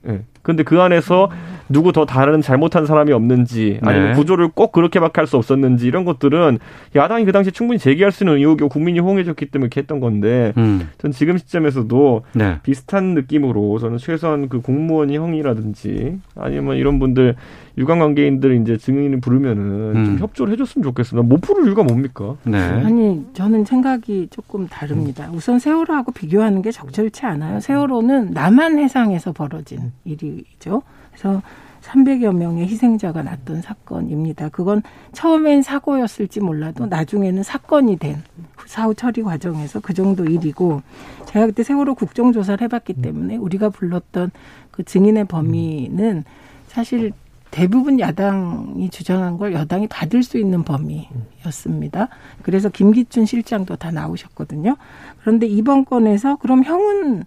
[0.09, 0.24] 예.
[0.42, 1.31] 근데 그 안에서
[1.68, 4.14] 누구 더 다른 잘못한 사람이 없는지 아니면 네.
[4.14, 6.59] 구조를 꼭 그렇게밖에 할 수 없었는지 이런 것들은
[6.96, 10.88] 야당이 그 당시에 충분히 제기할 수 있는 의혹이고 국민이 호응해줬기 때문에 이렇게 했던 건데 음.
[10.96, 12.59] 전 지금 시점에서도 네.
[12.62, 17.35] 비슷한 느낌으로 저는 최소한 그 공무원 형이라든지 아니면 이런 분들
[17.79, 20.19] 유관관계인들 이제 증인을 부르면은 좀 음.
[20.19, 21.27] 협조를 해줬으면 좋겠습니다.
[21.27, 22.37] 못 부를 이유가 뭡니까?
[22.43, 22.59] 네.
[22.59, 25.31] 아니 저는 생각이 조금 다릅니다.
[25.33, 27.61] 우선 세월호하고 비교하는 게 적절치 않아요.
[27.61, 30.83] 세월호는 남한 해상에서 벌어진 일이죠.
[31.12, 31.41] 그래서
[31.83, 34.49] 300여 명의 희생자가 났던 사건입니다.
[34.51, 38.23] 그건 처음엔 사고였을지 몰라도 나중에는 사건이 된
[38.67, 40.83] 사후 처리 과정에서 그 정도 일이고
[41.27, 44.33] 제가 그때 세월호 국정조사를 해봤기 때문에 우리가 불렀던
[44.71, 46.25] 그 증인의 범위는
[46.67, 47.12] 사실
[47.51, 52.09] 대부분 야당이 주장한 걸 여당이 받을 수 있는 범위였습니다.
[52.43, 54.77] 그래서 김기춘 실장도 다 나오셨거든요.
[55.21, 57.25] 그런데 이번 건에서 그럼 형은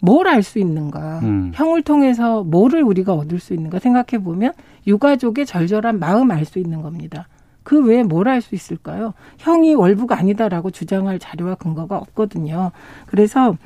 [0.00, 1.20] 뭘 알 수 있는가?
[1.22, 1.52] 음.
[1.54, 4.52] 형을 통해서 뭐를 우리가 얻을 수 있는가 생각해 보면
[4.86, 7.28] 유가족의 절절한 마음 알 수 있는 겁니다.
[7.62, 9.14] 그 외에 뭘 알 수 있을까요?
[9.38, 12.72] 형이 월북 아니다라고 주장할 자료와 근거가 없거든요.
[13.06, 13.56] 그래서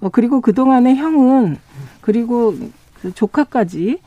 [0.00, 1.58] 어 그리고 그 동안에 형은
[2.00, 2.54] 그리고
[3.02, 3.98] 그 조카까지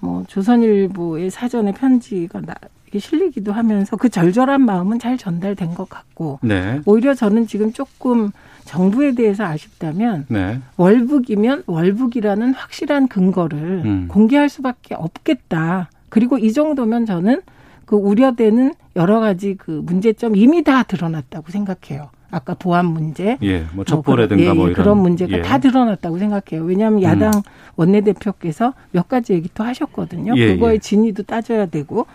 [0.00, 2.54] 뭐 조선일보의 사전에 편지가 나
[2.96, 6.80] 실리기도 하면서 그 절절한 마음은 잘 전달된 것 같고 네.
[6.86, 8.30] 오히려 저는 지금 조금
[8.64, 10.60] 정부에 대해서 아쉽다면 네.
[10.76, 14.08] 월북이면 월북이라는 확실한 근거를 음.
[14.08, 15.90] 공개할 수밖에 없겠다.
[16.08, 17.42] 그리고 이 정도면 저는
[17.84, 22.10] 그 우려되는 여러 가지 그 문제점 이미 다 드러났다고 생각해요.
[22.30, 23.60] 아까 보안 문제, 예.
[23.72, 25.42] 뭐뭐 첩보라든가 예, 뭐 예, 이런 그런 문제가 예.
[25.42, 26.64] 다 드러났다고 생각해요.
[26.66, 27.42] 왜냐하면 야당 음.
[27.76, 30.34] 원내대표께서 몇 가지 얘기 또 하셨거든요.
[30.36, 30.78] 예, 그거의 예.
[30.78, 32.06] 진위도 따져야 되고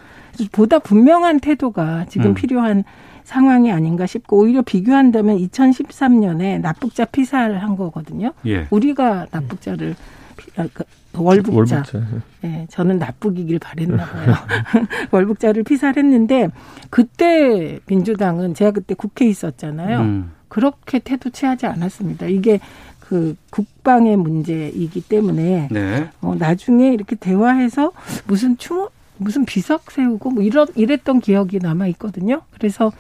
[0.52, 2.34] 보다 분명한 태도가 지금 음.
[2.36, 2.84] 필요한
[3.24, 8.34] 상황이 아닌가 싶고 오히려 비교한다면 2013년에 납북자 피살을 한 거거든요.
[8.46, 8.68] 예.
[8.70, 9.96] 우리가 납북자를
[10.38, 10.84] 피- 아, 그
[11.22, 12.02] 월북자, 월북자.
[12.44, 14.36] 예, 저는 납북이길 바랬나 봐요.
[15.12, 16.50] 월북자를 피살했는데
[16.90, 20.00] 그때 민주당은 제가 그때 국회에 있었잖아요.
[20.00, 20.32] 음.
[20.48, 22.28] 그렇게 태도 취하지 않았습니다.
[22.28, 22.60] 이게
[23.00, 26.10] 그 국방의 문제이기 때문에 네.
[26.22, 27.92] 어, 나중에 이렇게 대화해서
[28.26, 32.42] 무슨 추모 무슨 비석 세우고 뭐 이런 이랬던 기억이 남아 있거든요.
[32.52, 32.92] 그래서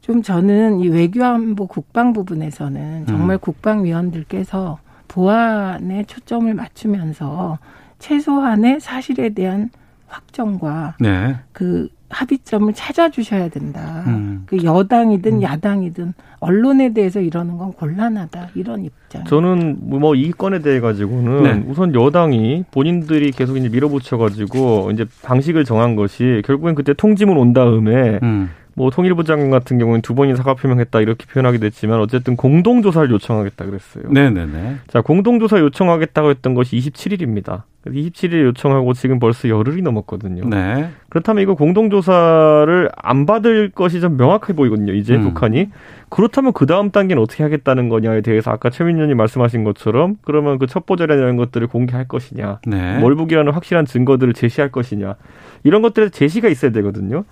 [0.00, 3.38] 좀 저는 이 외교안보 국방 부분에서는 정말 음.
[3.40, 4.78] 국방위원들께서
[5.08, 7.58] 보안에 초점을 맞추면서
[7.98, 9.70] 최소한의 사실에 대한
[10.08, 11.36] 확정과 네.
[11.52, 14.04] 그 합의점을 찾아주셔야 된다.
[14.06, 14.44] 음.
[14.46, 19.24] 그 여당이든 야당이든 언론에 대해서 이러는 건 곤란하다 이런 입장.
[19.24, 21.64] 저는 뭐 이 건에 대해 가지고는 네.
[21.66, 27.52] 우선 여당이 본인들이 계속 이제 밀어붙여 가지고 이제 방식을 정한 것이 결국엔 그때 통지문 온
[27.52, 28.50] 다음에 음.
[28.76, 33.08] 뭐 통일부 장관 같은 경우는 두 번이나 사과 표명했다 이렇게 표현하게 됐지만 어쨌든 공동 조사를
[33.10, 34.04] 요청하겠다 그랬어요.
[34.10, 34.76] 네네네.
[34.88, 37.62] 자, 공동 조사 요청하겠다고 했던 것이 27일입니다.
[37.86, 40.48] 27일에 요청하고 지금 벌써 열흘이 넘었거든요.
[40.48, 40.88] 네.
[41.10, 44.92] 그렇다면 이거 공동 조사를 안 받을 것이 좀 명확해 보이거든요.
[44.94, 45.22] 이제 음.
[45.22, 45.68] 북한이.
[46.08, 50.66] 그렇다면 그 다음 단계는 어떻게 하겠다는 거냐에 대해서 아까 최민 의원님 말씀하신 것처럼 그러면 그
[50.66, 52.60] 첩보자료라는 것들을 공개할 것이냐.
[52.66, 53.02] 네.
[53.02, 55.16] 월북이라는 확실한 증거들을 제시할 것이냐.
[55.62, 57.24] 이런 것들에 제시가 있어야 되거든요.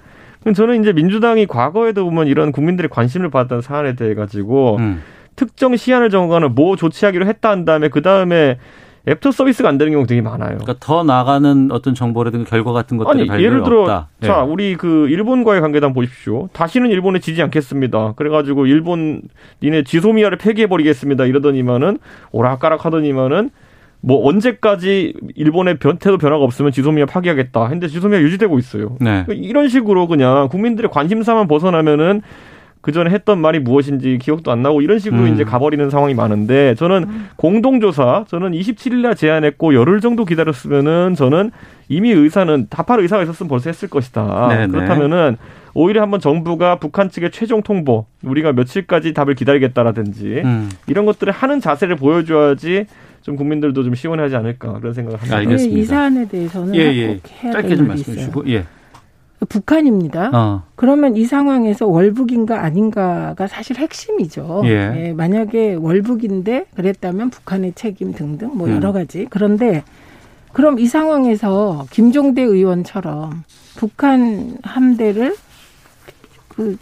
[0.55, 5.03] 저는 이제 민주당이 과거에도 보면 이런 국민들의 관심을 받았던 사안에 대해 가지고 음.
[5.37, 8.59] 특정 시한을 정하는 뭐 조치하기로 했다 한 다음에 그 다음에
[9.09, 10.59] 애프터 서비스가 안 되는 경우 되게 많아요.
[10.59, 14.09] 그러니까 더 나가는 어떤 정보라든가 결과 같은 것들이 아니 발견이 예를 들어 없다.
[14.23, 14.27] 예.
[14.27, 16.49] 자 우리 그 일본과의 관계도 한번 보십시오.
[16.53, 18.13] 다시는 일본에 지지 않겠습니다.
[18.13, 19.23] 그래가지고 일본
[19.61, 21.25] 니네 지소미아를 폐기해 버리겠습니다.
[21.25, 21.99] 이러더니만은
[22.31, 23.51] 오락가락 하더니만은
[24.03, 27.63] 뭐 언제까지 일본의 변태도 변화가 없으면 지소미아 파기하겠다.
[27.63, 28.97] 했는데 지소미아 유지되고 있어요.
[29.01, 29.25] 네.
[29.29, 32.23] 이런 식으로 그냥 국민들의 관심사만 벗어나면은
[32.81, 35.33] 그 전에 했던 말이 무엇인지 기억도 안 나고 이런 식으로 음.
[35.33, 41.53] 이제 가버리는 상황이 많은데 저는 공동조사 저는 27일 날 제안했고 열흘 정도 기다렸으면은 저는
[41.89, 44.49] 이미 의사는 답할 의사가 있었으면 벌써 했을 것이다.
[44.49, 44.67] 네네.
[44.67, 45.37] 그렇다면은
[45.75, 50.69] 오히려 한번 정부가 북한 측의 최종 통보 우리가 며칠까지 답을 기다리겠다라든지 음.
[50.89, 52.87] 이런 것들을 하는 자세를 보여줘야지
[53.23, 55.37] 좀 국민들도 좀 시원하지 않을까 그런 생각을 합니다.
[55.37, 55.81] 알겠습니다.
[55.81, 57.07] 이 사안에 대해서는 예, 예.
[57.07, 58.17] 꼭 해야 짧게 될좀 말씀해 있어요.
[58.17, 58.65] 주시고, 예.
[59.49, 60.31] 북한입니다.
[60.33, 60.63] 어.
[60.77, 64.63] 그러면 이 상황에서 월북인가 아닌가가 사실 핵심이죠.
[64.67, 65.13] 예.
[65.17, 68.77] 만약에 월북인데 그랬다면 북한의 책임 등등 뭐 음.
[68.77, 69.27] 여러 가지.
[69.31, 69.83] 그런데
[70.53, 73.43] 그럼 이 상황에서 김종대 의원처럼
[73.77, 75.35] 북한 함대를
[76.49, 76.77] 그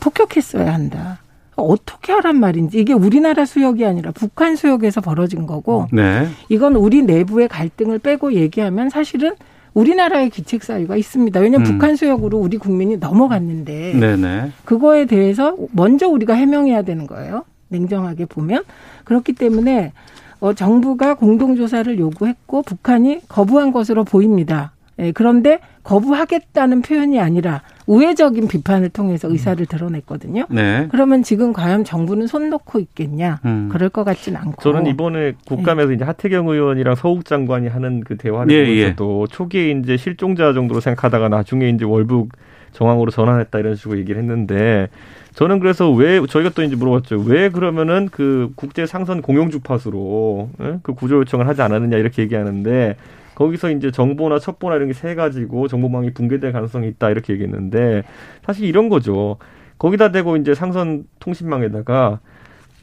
[0.00, 1.18] 폭격했어야 한다.
[1.62, 6.28] 어떻게 하란 말인지 이게 우리나라 수역이 아니라 북한 수역에서 벌어진 거고 네.
[6.48, 9.34] 이건 우리 내부의 갈등을 빼고 얘기하면 사실은
[9.74, 11.38] 우리나라의 기책 사유가 있습니다.
[11.40, 11.72] 왜냐하면 음.
[11.72, 14.52] 북한 수역으로 우리 국민이 넘어갔는데 네네.
[14.64, 17.44] 그거에 대해서 먼저 우리가 해명해야 되는 거예요.
[17.68, 18.62] 냉정하게 보면
[19.04, 19.92] 그렇기 때문에
[20.40, 24.72] 어, 정부가 공동조사를 요구했고 북한이 거부한 것으로 보입니다.
[24.98, 30.46] 예, 그런데 거부하겠다는 표현이 아니라 우회적인 비판을 통해서 의사를 드러냈거든요.
[30.50, 30.88] 네.
[30.90, 33.40] 그러면 지금 과연 정부는 손 놓고 있겠냐?
[33.44, 33.68] 음.
[33.70, 34.60] 그럴 것 같진 않고.
[34.62, 39.96] 저는 이번에 국감에서 이제 하태경 의원이랑 서욱 장관이 하는 그 대화를 예, 보면서도 초기에 이제
[39.96, 42.32] 실종자 정도로 생각하다가 나중에 이제 월북
[42.72, 44.88] 정황으로 전환했다 이런 식으로 얘기를 했는데
[45.34, 47.24] 저는 그래서 왜 저희가 또 이제 물어봤죠.
[47.26, 50.78] 왜 그러면은 그 국제 상선 공용 주파수로 예?
[50.82, 52.96] 그 구조 요청을 하지 않았느냐 이렇게 얘기하는데
[53.36, 58.02] 거기서 이제 정보나 첩보나 이런 게 세 가지고 정보망이 붕괴될 가능성이 있다 이렇게 얘기했는데
[58.44, 59.36] 사실 이런 거죠.
[59.78, 62.18] 거기다 대고 이제 상선 통신망에다가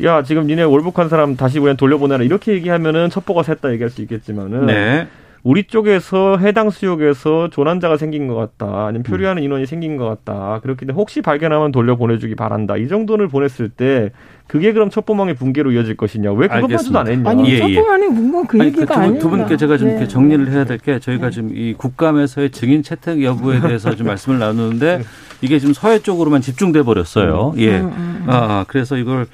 [0.03, 4.67] 야 지금 니네 월북한 사람 다시 그냥 돌려보내라 이렇게 얘기하면은 첩보가 샜다 얘기할 수 있겠지만은
[4.67, 5.07] 네.
[5.43, 10.85] 우리 쪽에서 해당 수역에서 조난자가 생긴 것 같다 아니면 표류하는 인원이 생긴 것 같다 그렇기
[10.85, 14.11] 때문에 혹시 발견하면 돌려 보내주기 바란다 이 정도를 보냈을 때
[14.47, 17.73] 그게 그럼 첩보망의 붕괴로 이어질 것이냐 왜 그것까지도 안 했냐 아니 예, 예.
[17.73, 19.21] 첩보만이 문건 그 아니, 얘기가 두, 분- 아닙니다.
[19.23, 19.93] 두 분께 제가 좀 네.
[19.95, 24.39] 이렇게 정리를 해야 될 게 저희가 지금 이 국감에서의 증인 채택 여부에 대해서 좀 말씀을
[24.39, 25.01] 나누는데
[25.41, 27.53] 이게 지금 서해 쪽으로만 집중돼 버렸어요.
[27.57, 27.79] 예.
[27.79, 28.25] 음, 음.
[28.27, 29.27] 아, 아, 그래서 이걸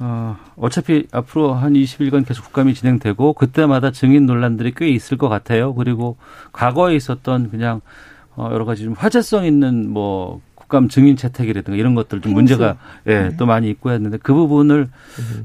[0.00, 5.74] 어, 어차피 앞으로 한 20일간 계속 국감이 진행되고 그때마다 증인 논란들이 꽤 있을 것 같아요.
[5.74, 6.16] 그리고
[6.52, 7.80] 과거에 있었던 그냥
[8.34, 12.76] 어, 여러 가지 좀 화제성 있는 뭐 국감 증인 채택이라든가 이런 것들 좀 문제가
[13.08, 14.88] 예, 또 많이 있고 했는데 그 부분을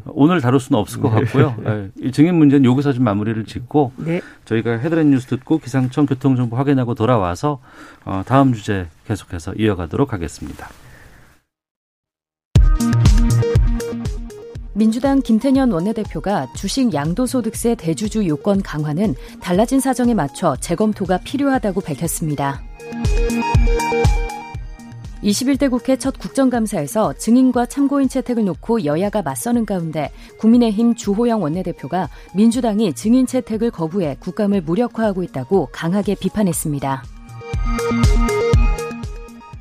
[0.06, 1.56] 오늘 다룰 수는 없을 것 같고요.
[1.66, 4.22] 예, 이 증인 문제는 여기서 좀 마무리를 짓고 네.
[4.46, 7.60] 저희가 헤드라인 뉴스 듣고 기상청 교통정보 확인하고 돌아와서
[8.06, 10.70] 어, 다음 주제 계속해서 이어가도록 하겠습니다.
[14.78, 22.62] 민주당 김태년 원내대표가 주식 양도소득세 대주주 요건 강화는 달라진 사정에 맞춰 재검토가 필요하다고 밝혔습니다.
[25.24, 32.94] 21대 국회 첫 국정감사에서 증인과 참고인 채택을 놓고 여야가 맞서는 가운데 국민의힘 주호영 원내대표가 민주당이
[32.96, 37.02] 증인 채택을 거부해 국감을 무력화하고 있다고 강하게 비판했습니다.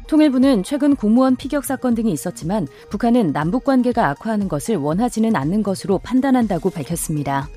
[0.07, 5.99] 통일부는 최근 공무원 피격 사건 등이 있었지만 북한은 남북 관계가 악화하는 것을 원하지는 않는 것으로
[5.99, 7.49] 판단한다고 밝혔습니다.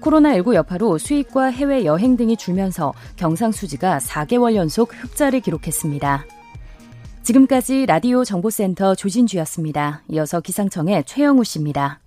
[0.00, 6.24] 코로나19 여파로 수입과 해외 여행 등이 줄면서 경상수지가 4개월 연속 흑자를 기록했습니다.
[7.22, 10.02] 지금까지 라디오 정보센터 조진주였습니다.
[10.08, 12.00] 이어서 기상청의 최영우 씨입니다.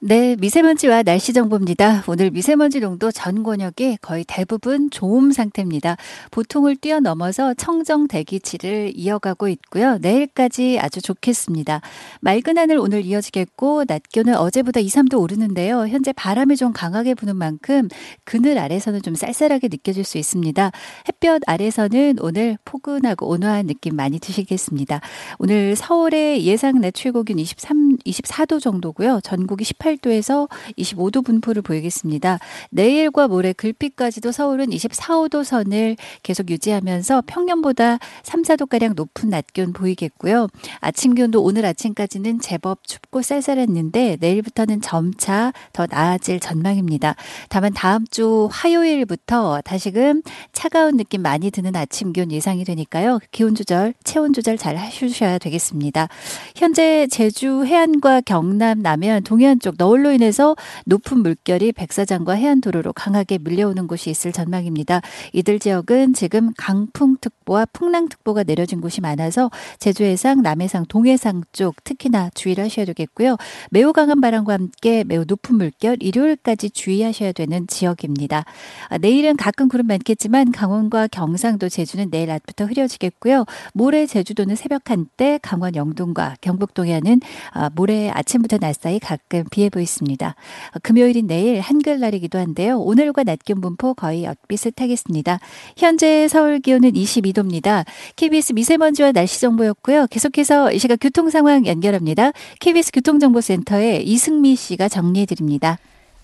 [0.00, 2.04] 네, 미세먼지와 날씨 정보입니다.
[2.06, 5.96] 오늘 미세먼지 농도 전 권역에 거의 대부분 좋음 상태입니다.
[6.30, 9.98] 보통을 뛰어넘어서 청정 대기치를 이어가고 있고요.
[9.98, 11.80] 내일까지 아주 좋겠습니다.
[12.20, 15.88] 맑은 하늘 오늘 이어지겠고 낮 기온은 어제보다 2, 3도 오르는데요.
[15.88, 17.88] 현재 바람이 좀 강하게 부는 만큼
[18.22, 20.70] 그늘 아래서는 좀 쌀쌀하게 느껴질 수 있습니다.
[21.08, 25.00] 햇볕 아래서는 오늘 포근하고 온화한 느낌 많이 드시겠습니다.
[25.40, 29.18] 오늘 서울의 예상 낮 최고 기온 23, 24도 정도고요.
[29.24, 32.38] 전국이 18 도에서 25도 분포를 보이겠습니다.
[32.70, 39.72] 내일과 모레 글빛까지도 서울은 24, 5도 선을 계속 유지하면서 평년보다 3, 4도가량 높은 낮 기온
[39.72, 40.48] 보이겠고요.
[40.80, 47.14] 아침 기온도 오늘 아침까지는 제법 춥고 쌀쌀했는데 내일부터는 점차 더 나아질 전망입니다.
[47.48, 50.22] 다만 다음 주 화요일부터 다시금
[50.52, 53.18] 차가운 느낌 많이 드는 아침 기온 예상이 되니까요.
[53.30, 56.08] 기온 조절, 체온 조절 잘 하셔야 되겠습니다.
[56.56, 63.86] 현재 제주 해안과 경남, 남해안, 동해안 쪽 너울로 인해서 높은 물결이 백사장과 해안도로로 강하게 밀려오는
[63.86, 65.00] 곳이 있을 전망입니다.
[65.32, 72.64] 이들 지역은 지금 강풍특보와 풍랑특보가 내려진 곳이 많아서 제주 해상, 남해상, 동해상 쪽 특히나 주의를
[72.64, 73.36] 하셔야 되겠고요.
[73.70, 78.44] 매우 강한 바람과 함께 매우 높은 물결 일요일까지 주의하셔야 되는 지역입니다.
[78.88, 83.44] 아, 내일은 가끔 구름 많겠지만 강원과 경상도, 제주는 내일 낮부터 흐려지겠고요.
[83.74, 87.20] 모레 제주도는 새벽 한때 강원 영동과 경북 동해안은
[87.52, 90.34] 아, 모레 아침부터 낮 사이 가끔 비해 보이습니다.
[90.82, 92.78] 금요일인 내일 한글날이기도 한데요.
[92.80, 95.38] 오늘과 낮 기온 분포 거의 엇비슷하겠습니다.
[95.76, 97.84] 현재 서울 기온은 22도입니다.
[98.16, 100.06] KBS 미세먼지와 날씨 정보였고요.
[100.08, 102.32] 계속해서 이 시각 교통 상황 연결합니다.
[102.60, 105.78] KBS 교통정보센터의 이승미 씨가 정리해 드립니다.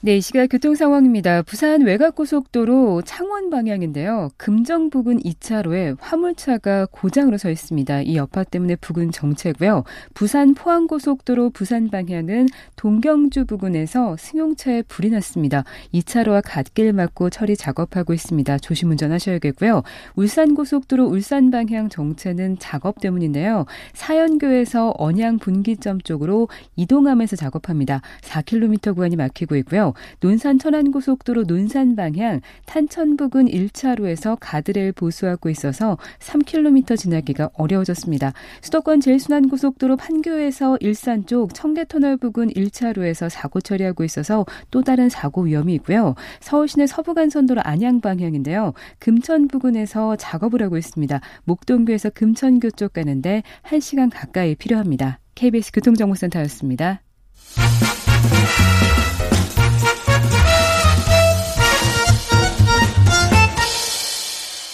[0.05, 1.40] 네, 이 시각 교통 상황입니다.
[1.40, 4.29] 부산 외곽고속도로 창원 방향인데요.
[4.37, 8.03] 금정 부근 2차로에 화물차가 고장으로 서 있습니다.
[8.03, 9.85] 이 여파 때문에 부근 정체고요.
[10.12, 15.64] 부산 포항고속도로 부산 방향은 동경주 부근에서 승용차에 불이 났습니다.
[15.95, 18.59] 2차로와 갓길 막고 처리 작업하고 있습니다.
[18.59, 19.85] 조심 운전하셔야겠고요.
[20.17, 23.64] 울산고속도로 울산 방향 정체는 작업 때문인데요.
[23.95, 28.03] 사연교에서 언양 분기점 쪽으로 이동하면서 작업합니다.
[28.21, 29.93] 4km 구간이 막히고 있고요.
[30.20, 38.33] 논산 천안고속도로 논산 방향 탄천 부근 1차로에서 가드레일 보수하고 있어서 3km 지나기가 어려워졌습니다.
[38.62, 45.74] 수도권 제일순환고속도로 판교에서 일산 쪽 청계터널 부근 1차로에서 사고 처리하고 있어서 또 다른 사고 위험이
[45.74, 46.14] 있고요.
[46.40, 48.72] 서울시내 서부간선도로 안양 방향인데요.
[48.98, 51.20] 금천 부근에서 작업을 하고 있습니다.
[51.44, 55.20] 목동교에서 금천교 쪽 가는데 1시간 가까이 필요합니다.
[55.35, 57.02] KBS 교통정보센터였습니다.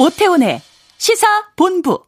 [0.01, 0.63] 오태훈의
[0.97, 2.05] 시사 본부.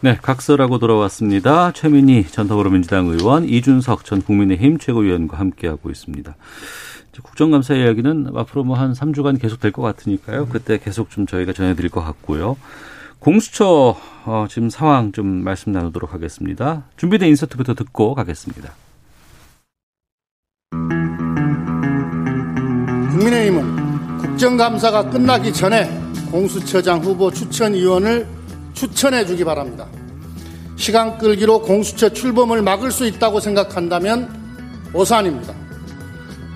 [0.00, 1.72] 네, 각서라고 돌아왔습니다.
[1.72, 6.36] 최민희 전 더불어민주당 의원, 이준석 전 국민의힘 최고위원과 함께하고 있습니다.
[7.22, 10.48] 국정감사 이야기는 앞으로 뭐 한 3주간 계속 될 것 같으니까요.
[10.48, 12.56] 그때 계속 좀 저희가 전해드릴 것 같고요.
[13.18, 16.84] 공수처 어, 지금 상황 좀 말씀 나누도록 하겠습니다.
[16.98, 18.72] 준비된 인서트부터 듣고 가겠습니다.
[23.10, 28.26] 국민의힘은 국정감사가 끝나기 전에 공수처장 후보 추천위원을
[28.72, 29.86] 추천해 주기 바랍니다.
[30.76, 34.28] 시간 끌기로 공수처 출범을 막을 수 있다고 생각한다면
[34.94, 35.52] 오산입니다.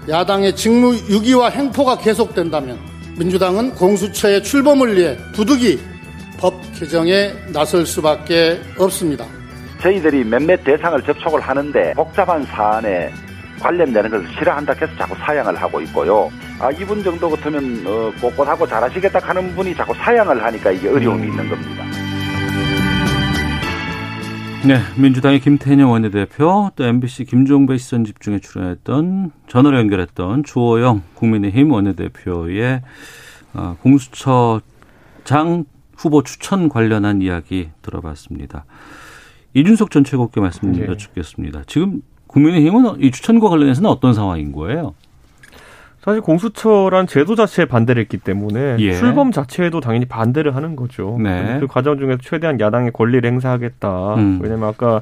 [0.08, 2.78] 야당의 직무 유기와 행포가 계속된다면
[3.18, 5.78] 민주당은 공수처의 출범을 위해 부득이
[6.38, 9.26] 법 개정에 나설 수밖에 없습니다.
[9.80, 13.12] 저희들이 몇몇 대상을 접촉을 하는데 복잡한 사안에
[13.60, 16.30] 관련되는 것을 싫어한다 해서 자꾸 사양을 하고 있고요.
[16.58, 21.28] 아, 이분 정도 같으면 어, 꼿꼿하고 잘하시겠다 하는 분이 자꾸 사양을 하니까 이게 어려움이 음.
[21.28, 21.84] 있는 겁니다.
[24.66, 32.80] 네, 민주당의 김태년 원내대표, 또 MBC 김종배 시선 집중에 출연했던 전화로 연결했던 주호영 국민의힘 원내대표의
[33.52, 35.64] 어, 공수처장
[35.96, 38.64] 후보 추천 관련한 이야기 들어봤습니다.
[39.52, 40.86] 이준석 전 최고께 말씀 네.
[40.86, 41.64] 여쭙겠습니다.
[41.66, 42.00] 지금
[42.34, 44.94] 국민의힘은 이 추천과 관련해서는 어떤 상황인 거예요?
[46.00, 48.92] 사실 공수처란 제도 자체에 반대를 했기 때문에 예.
[48.92, 51.16] 출범 자체에도 당연히 반대를 하는 거죠.
[51.18, 51.56] 네.
[51.60, 54.14] 그 과정 중에서 최대한 야당의 권리를 행사하겠다.
[54.16, 54.38] 음.
[54.42, 55.00] 왜냐하면 아까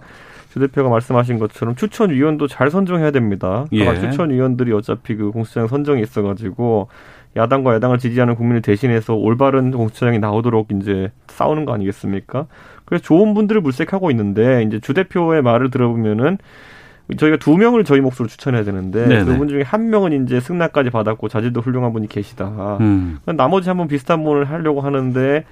[0.53, 3.65] 주 대표가 말씀하신 것처럼 추천위원도 잘 선정해야 됩니다.
[3.73, 3.99] 예.
[3.99, 6.89] 추천위원들이 어차피 그 공수처장 선정이 있어가지고
[7.35, 12.47] 야당과 야당을 지지하는 국민을 대신해서 올바른 공수처장이 나오도록 이제 싸우는 거 아니겠습니까?
[12.85, 16.39] 그래서 좋은 분들을 물색하고 있는데 이제 주 대표의 말을 들어보면은
[17.17, 19.25] 저희가 두 명을 저희 몫으로 추천해야 되는데 네네.
[19.25, 22.79] 그분 중에 한 명은 이제 승낙까지 받았고 자질도 훌륭한 분이 계시다.
[22.81, 23.19] 음.
[23.25, 25.45] 나머지 한번 비슷한 분을 하려고 하는데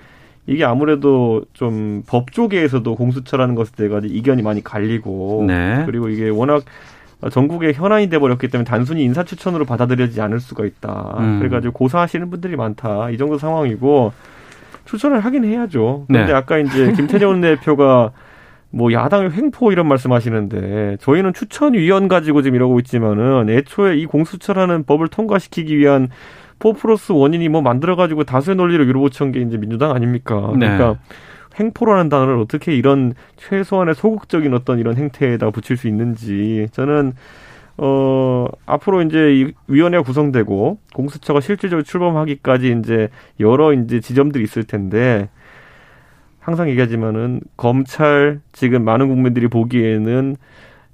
[0.46, 5.82] 이게 아무래도 좀 법조계에서도 공수처라는 것에 대해 가지고 이견이 많이 갈리고 네.
[5.86, 6.64] 그리고 이게 워낙
[7.30, 11.16] 전국에 현안이 돼 버렸기 때문에 단순히 인사 추천으로 받아들여지지 않을 수가 있다.
[11.18, 11.38] 음.
[11.38, 13.10] 그래가지고 고사하시는 분들이 많다.
[13.10, 14.12] 이 정도 상황이고
[14.86, 16.04] 추천을 하긴 해야죠.
[16.06, 16.32] 근데 네.
[16.32, 18.12] 아까 이제 김태년 대표가
[18.70, 25.08] 뭐 야당의 횡포 이런 말씀하시는데 저희는 추천위원 가지고 지금 이러고 있지만은 애초에 이 공수처라는 법을
[25.08, 26.08] 통과시키기 위한
[26.58, 30.52] 포 플러스 원인이 뭐 만들어가지고 다수의 논리를 밀어붙인 게 이제 민주당 아닙니까?
[30.56, 30.68] 네.
[30.68, 31.00] 그러니까
[31.58, 37.14] 횡포라는 단어를 어떻게 이런 최소한의 소극적인 어떤 이런 행태에다 붙일 수 있는지 저는
[37.78, 43.08] 어 앞으로 이제 이 위원회가 구성되고 공수처가 실질적으로 출범하기까지 이제
[43.40, 45.28] 여러 이제 지점들이 있을 텐데
[46.40, 50.36] 항상 얘기하지만은 검찰 지금 많은 국민들이 보기에는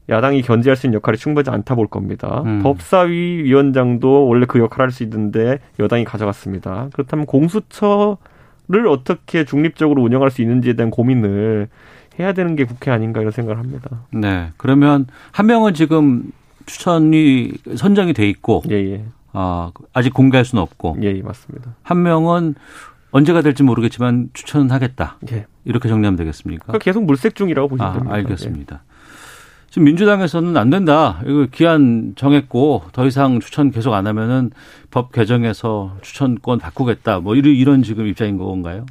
[0.09, 2.43] 야당이 견제할 수 있는 역할이 충분하지 않다 볼 겁니다.
[2.45, 2.61] 음.
[2.63, 6.89] 법사위 위원장도 원래 그 역할을 할 수 있는데 여당이 가져갔습니다.
[6.93, 11.69] 그렇다면 공수처를 어떻게 중립적으로 운영할 수 있는지에 대한 고민을
[12.21, 14.03] 해야 되는 게 국회 아닌가 이런 생각을 합니다.
[14.13, 14.51] 네.
[14.57, 16.31] 그러면 한 명은 지금
[16.67, 19.05] 추천이 선정이 돼 있고 예, 예.
[19.33, 20.97] 아, 아직 공개할 수는 없고.
[21.03, 21.75] 예, 예, 맞습니다.
[21.83, 22.55] 한 명은
[23.11, 25.19] 언제가 될지 모르겠지만 추천은 하겠다.
[25.31, 25.47] 예.
[25.64, 26.64] 이렇게 정리하면 되겠습니까?
[26.66, 28.14] 그러니까 계속 물색 중이라고 보시면 아, 됩니다.
[28.14, 28.83] 알겠습니다.
[29.70, 31.20] 지금 민주당에서는 안 된다.
[31.26, 34.51] 이거 기한 정했고 더 이상 추천 계속 안 하면은
[34.91, 37.20] 법 개정해서 추천권 바꾸겠다.
[37.20, 38.87] 뭐 이런 이런 지금 입장인 건가요?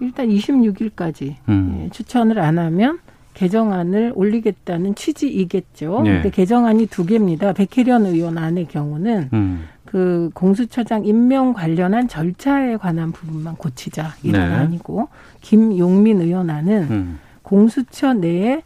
[0.00, 1.82] 일단 26일까지 음.
[1.84, 2.98] 예, 추천을 안 하면
[3.34, 6.02] 개정안을 올리겠다는 취지이겠죠.
[6.06, 6.10] 예.
[6.14, 7.52] 근데 개정안이 두 개입니다.
[7.52, 9.68] 백혜련 의원 안의 경우는 음.
[9.90, 14.54] 그 공수처장 임명 관련한 절차에 관한 부분만 고치자 이런 네.
[14.54, 15.08] 아니고
[15.40, 17.18] 김용민 의원 안은 음.
[17.42, 18.62] 공수처 내에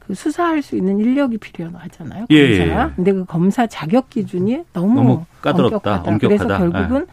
[0.00, 2.26] 그 수사할 수 있는 인력이 필요하잖아요.
[2.28, 2.34] 검사.
[2.34, 2.90] 예, 예, 예.
[2.94, 6.10] 근데 그 검사 자격 기준이 너무, 너무 까다롭다, 엄격하다.
[6.10, 6.18] 엄격하다.
[6.28, 7.06] 그래서 결국은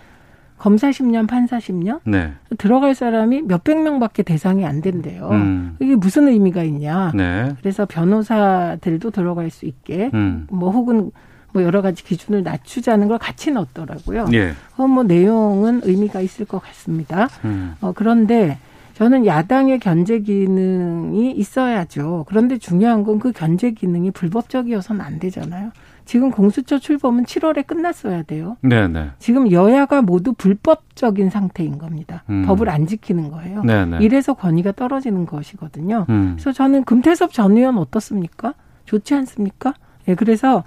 [0.58, 2.34] 검사 10년, 판사 10년 네.
[2.58, 5.30] 들어갈 사람이 몇백 명밖에 대상이 안 된대요.
[5.32, 5.78] 음.
[5.80, 7.14] 이게 무슨 의미가 있냐?
[7.16, 7.54] 네.
[7.62, 10.48] 그래서 변호사들도 들어갈 수 있게 음.
[10.52, 11.12] 뭐 혹은
[11.54, 14.26] 뭐 여러 가지 기준을 낮추자는 걸 같이 넣었더라고요.
[14.34, 14.54] 예.
[14.72, 17.30] 그건 뭐 내용은 의미가 있을 것 같습니다.
[17.46, 17.76] 음.
[17.80, 18.58] 어, 그런데
[18.96, 22.26] 저는 야당의 견제 기능이 있어야죠.
[22.28, 25.72] 그런데 중요한 건 그 견제 기능이 불법적이어서는 안 되잖아요.
[26.06, 28.58] 지금 공수처 출범은 7월에 끝났어야 돼요.
[28.62, 29.12] 네, 네.
[29.20, 32.24] 지금 여야가 모두 불법적인 상태인 겁니다.
[32.30, 32.44] 음.
[32.46, 33.64] 법을 안 지키는 거예요.
[33.64, 34.00] 네, 네.
[34.02, 36.06] 이래서 권위가 떨어지는 것이거든요.
[36.10, 36.34] 음.
[36.36, 38.54] 그래서 저는 금태섭 전 의원 어떻습니까?
[38.86, 39.74] 좋지 않습니까?
[40.10, 40.64] 예, 그래서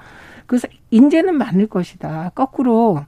[0.46, 0.58] 그
[0.90, 2.30] 인재는 많을 것이다.
[2.34, 3.04] 거꾸로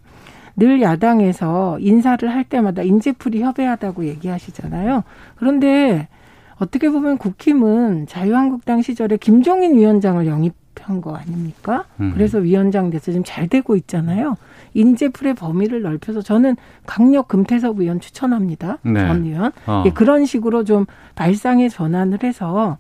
[0.56, 5.04] 늘 야당에서 인사를 할 때마다 인재풀이 협의하다고 얘기하시잖아요.
[5.36, 6.08] 그런데
[6.56, 11.84] 어떻게 보면 국힘은 자유한국당 시절에 김종인 위원장을 영입한 거 아닙니까?
[12.00, 12.10] 음.
[12.12, 14.36] 그래서 위원장 돼서 지금 잘 되고 있잖아요.
[14.74, 18.78] 인재풀의 범위를 넓혀서 저는 강력 금태섭 의원 추천합니다.
[18.82, 19.06] 네.
[19.06, 19.52] 전 의원.
[19.66, 19.84] 어.
[19.86, 22.78] 예, 그런 식으로 좀 발상의 전환을 해서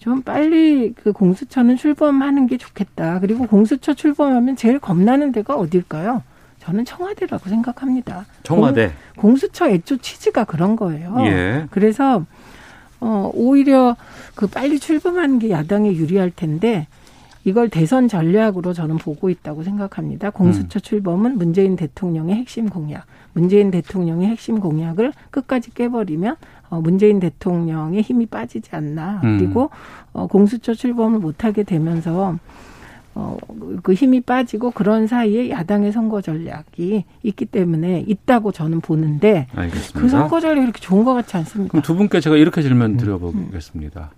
[0.00, 3.20] 좀 빨리 그 공수처는 출범하는 게 좋겠다.
[3.20, 6.22] 그리고 공수처 출범하면 제일 겁나는 데가 어딜까요?
[6.58, 8.24] 저는 청와대라고 생각합니다.
[8.42, 8.92] 청와대.
[9.16, 11.14] 공, 수처 애초 취지가 그런 거예요.
[11.26, 11.66] 예.
[11.70, 12.24] 그래서
[13.00, 13.96] 어 오히려
[14.34, 16.86] 그 빨리 출범하는 게 야당에 유리할 텐데
[17.44, 20.30] 이걸 대선 전략으로 저는 보고 있다고 생각합니다.
[20.30, 20.80] 공수처 음.
[20.80, 23.04] 출범은 문재인 대통령의 핵심 공약.
[23.32, 26.36] 문재인 대통령의 핵심 공약을 끝까지 깨버리면
[26.70, 29.20] 어, 문재인 대통령의 힘이 빠지지 않나.
[29.24, 29.38] 음.
[29.38, 29.70] 그리고
[30.12, 32.38] 어, 공수처 출범을 못하게 되면서
[33.14, 33.36] 어,
[33.82, 40.00] 그 힘이 빠지고 그런 사이에 야당의 선거 전략이 있기 때문에 있다고 저는 보는데 알겠습니다.
[40.00, 41.72] 그 선거 전략이 그렇게 좋은 것 같지 않습니다.
[41.72, 42.62] 그럼 두 분께 제가 이렇게 음.
[42.62, 44.12] 질문 드려보겠습니다.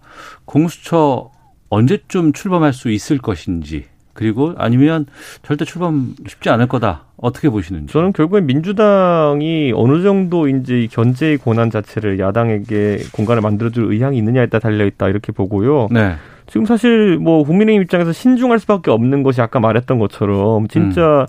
[0.44, 1.30] 공수처
[1.70, 5.07] 언제쯤 출범할 수 있을 것인지 그리고 아니면
[5.43, 7.93] 절대 출범 쉽지 않을 거다 어떻게 보시는지.
[7.93, 14.47] 저는 결국엔 민주당이 어느 정도 이제 이 견제의 권한 자체를 야당에게 공간을 만들어줄 의향이 있느냐에
[14.47, 15.89] 따라 달려 있다 이렇게 보고요.
[15.91, 16.15] 네.
[16.47, 21.27] 지금 사실 뭐 국민의힘 입장에서 신중할 수밖에 없는 것이 아까 말했던 것처럼 진짜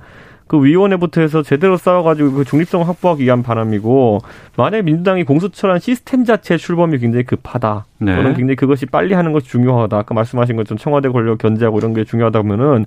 [0.48, 4.20] 그 위원회부터 해서 제대로 싸워가지고 그 중립성 확보하기 위한 바람이고
[4.58, 7.86] 만약 민주당이 공수처란 시스템 자체 출범이 굉장히 급하다.
[8.00, 8.16] 네.
[8.16, 9.98] 저는 굉장히 그것이 빨리 하는 것이 중요하다.
[9.98, 12.86] 아까 말씀하신 것처럼 청와대 권력 견제하고 이런 게 중요하다 보면은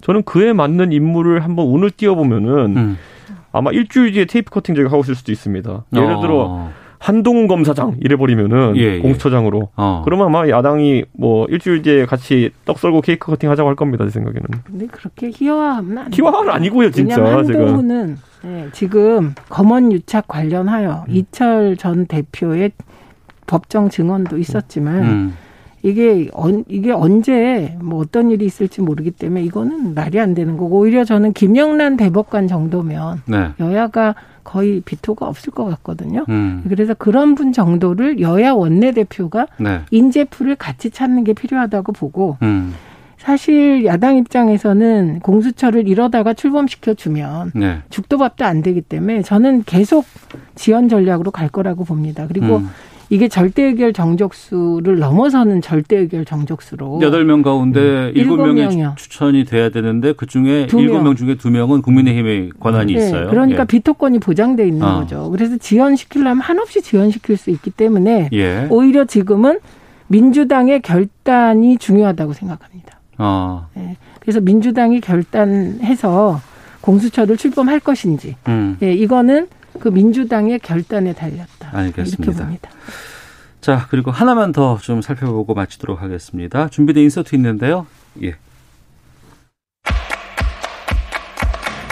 [0.00, 2.98] 저는 그에 맞는 인물을 한번 운을 띄워보면은 음.
[3.52, 5.84] 아마 일주일 뒤에 테이프 커팅 제가 하고 있을 수도 있습니다.
[5.94, 6.20] 예를 어.
[6.20, 8.98] 들어 한동훈 검사장 이래버리면은 예, 예.
[9.00, 10.02] 공수처장으로 어.
[10.04, 14.10] 그러면 아마 야당이 뭐 일주일 뒤에 같이 떡 썰고 케이크 커팅 하자고 할 겁니다 제
[14.10, 21.14] 생각에는 근데 그렇게 희화하면 안 희화는 아니고요 진짜 한동훈은 네, 지금 검언 유착 관련하여 음.
[21.14, 22.72] 이철 전 대표의
[23.46, 25.36] 법정 증언도 있었지만 음.
[25.86, 30.80] 이게 언, 이게 언제 뭐 어떤 일이 있을지 모르기 때문에 이거는 말이 안 되는 거고
[30.80, 33.50] 오히려 저는 김영란 대법관 정도면 네.
[33.60, 36.24] 여야가 거의 비토가 없을 것 같거든요.
[36.28, 36.64] 음.
[36.68, 39.82] 그래서 그런 분 정도를 여야 원내대표가 네.
[39.92, 42.74] 인재풀을 같이 찾는 게 필요하다고 보고 음.
[43.16, 47.78] 사실 야당 입장에서는 공수처를 이러다가 출범시켜 주면 네.
[47.90, 50.04] 죽도 밥도 안 되기 때문에 저는 계속
[50.56, 52.26] 지연 전략으로 갈 거라고 봅니다.
[52.26, 52.70] 그리고 음.
[53.08, 58.94] 이게 절대 의결 정족수를 넘어서는 절대 의결 정족수로 여덟 명 가운데 일곱 일곱 명이 명이요.
[58.96, 61.04] 추- 추천이 돼야 되는데 그 중에 두 일곱 명.
[61.04, 63.28] 명 중에 두 명은 국민의힘의 권한이 네, 있어요.
[63.28, 63.66] 그러니까 예.
[63.66, 65.00] 비토권이 보장돼 있는 어.
[65.00, 65.30] 거죠.
[65.30, 68.66] 그래서 지연시키려면 한없이 지연시킬 수 있기 때문에 예.
[68.70, 69.60] 오히려 지금은
[70.08, 73.00] 민주당의 결단이 중요하다고 생각합니다.
[73.18, 73.68] 어.
[73.76, 76.40] 예, 그래서 민주당이 결단해서
[76.80, 78.76] 공수처를 출범할 것인지 음.
[78.82, 79.46] 예, 이거는
[79.80, 81.46] 그 민주당의 결단에 달렸다.
[81.72, 82.22] 알겠습니다.
[82.24, 82.70] 이렇게 봅니다.
[83.60, 86.68] 자, 그리고 하나만 더 좀 살펴보고 마치도록 하겠습니다.
[86.68, 87.86] 준비된 인서트 있는데요.
[88.22, 88.36] 예.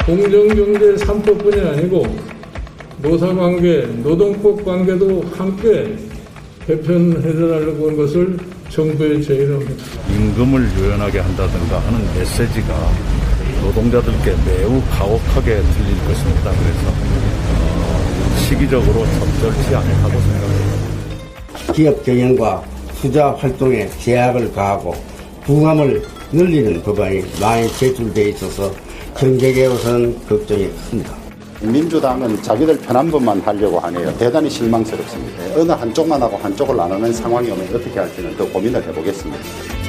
[0.07, 2.05] 공정경제 3법뿐이 아니고
[3.01, 5.97] 노사관계, 노동법 관계도 함께
[6.66, 9.72] 개편해달라고 한 것을 정부의 제의입니다.
[10.11, 12.75] 임금을 유연하게 한다든가 하는 메시지가
[13.62, 16.51] 노동자들께 매우 가혹하게 들릴 것입니다.
[16.51, 17.14] 그래서 어,
[18.49, 21.72] 시기적으로 적절치 않다고 생각합니다.
[21.72, 22.62] 기업 경영과
[23.01, 24.95] 투자 활동에 제약을 가하고
[25.45, 28.70] 부감을 늘리는 법안이 많이 제출돼 있어서
[29.16, 31.14] 경제계로서는 걱정이 큽니다.
[31.62, 34.14] 민주당은 자기들 편한 것만 하려고 하네요.
[34.18, 35.42] 대단히 실망스럽습니다.
[35.57, 39.84] 어느 한쪽만 하고 한쪽을 안 하는 상황이 오면 어떻게 할지는 더 고민을 해보겠습니다.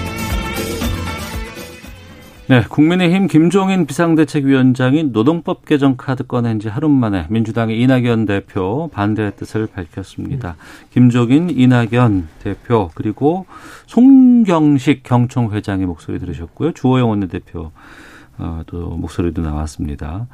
[2.47, 9.35] 네, 국민의힘 김종인 비상대책위원장이 노동법 개정 카드 꺼낸 지 하루 만에 민주당의 이낙연 대표 반대의
[9.35, 10.55] 뜻을 밝혔습니다.
[10.91, 13.47] 김종인, 이낙연 대표 그리고
[13.87, 16.73] 송경식 경총 회장의 목소리 들으셨고요.
[16.73, 17.71] 주호영 원내대표
[18.37, 20.27] 어, 또 목소리도 나왔습니다.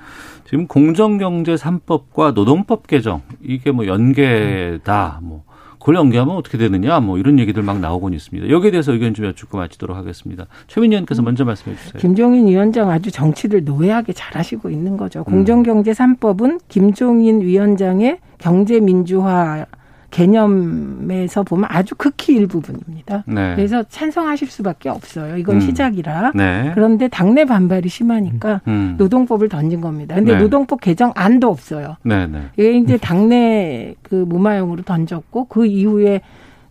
[0.43, 5.45] 지금 공정경제 3법과 노동법 개정 이게 뭐 연계다 뭐
[5.82, 8.50] 그걸 연계하면 어떻게 되느냐 뭐 이런 얘기들 막 나오곤 있습니다.
[8.50, 10.46] 여기에 대해서 의견 좀 여쭙고 마치도록 하겠습니다.
[10.68, 11.94] 최민희 의원께서 먼저 말씀해 주세요.
[12.00, 15.24] 김종인 위원장 아주 정치를 노예하게 잘하시고 있는 거죠.
[15.24, 19.66] 공정경제 3법은 김종인 위원장의 경제민주화
[20.12, 23.24] 개념에서 보면 아주 극히 일부분입니다.
[23.28, 23.55] 네.
[23.55, 25.38] 그래서 찬성하실 수밖에 없어요.
[25.38, 25.59] 이건 음.
[25.62, 26.34] 시작이라.
[26.36, 26.72] 네.
[26.74, 28.95] 그런데 당내 반발이 심하니까 음.
[28.97, 30.16] 노동법을 던진 겁니다.
[30.16, 30.41] 근데 네.
[30.41, 31.97] 노동법 개정 안도 없어요.
[32.03, 32.43] 네, 네.
[32.57, 36.22] 이게 이제 당내 그 무마용으로 던졌고 그 이후에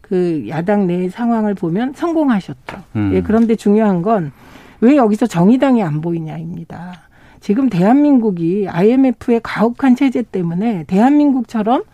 [0.01, 2.77] 그 야당 내 상황을 보면 성공하셨죠.
[2.97, 3.11] 음.
[3.15, 4.33] 예, 그런데 중요한 건
[4.81, 7.03] 왜 여기서 정의당이 안 보이냐입니다.
[7.41, 11.85] 지금 대한민국이 IMF의 가혹한 체제 때문에 대한민국처럼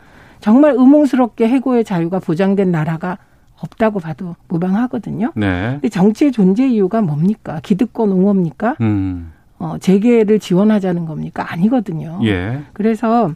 [0.46, 3.18] 정말 의문스럽게 해고의 자유가 보장된 나라가
[3.58, 5.32] 없다고 봐도 무방하거든요.
[5.34, 5.70] 네.
[5.72, 7.58] 근데 정치의 존재 이유가 뭡니까?
[7.64, 8.76] 기득권 옹호입니까?
[8.80, 9.32] 음.
[9.58, 11.52] 어, 재계를 지원하자는 겁니까?
[11.52, 12.20] 아니거든요.
[12.22, 12.60] 예.
[12.74, 13.32] 그래서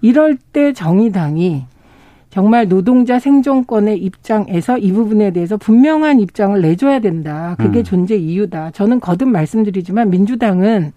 [0.00, 1.66] 이럴 때 정의당이
[2.30, 7.56] 정말 노동자 생존권의 입장에서 이 부분에 대해서 분명한 입장을 내줘야 된다.
[7.58, 7.84] 그게 음.
[7.84, 8.70] 존재 이유다.
[8.70, 10.92] 저는 거듭 말씀드리지만 민주당은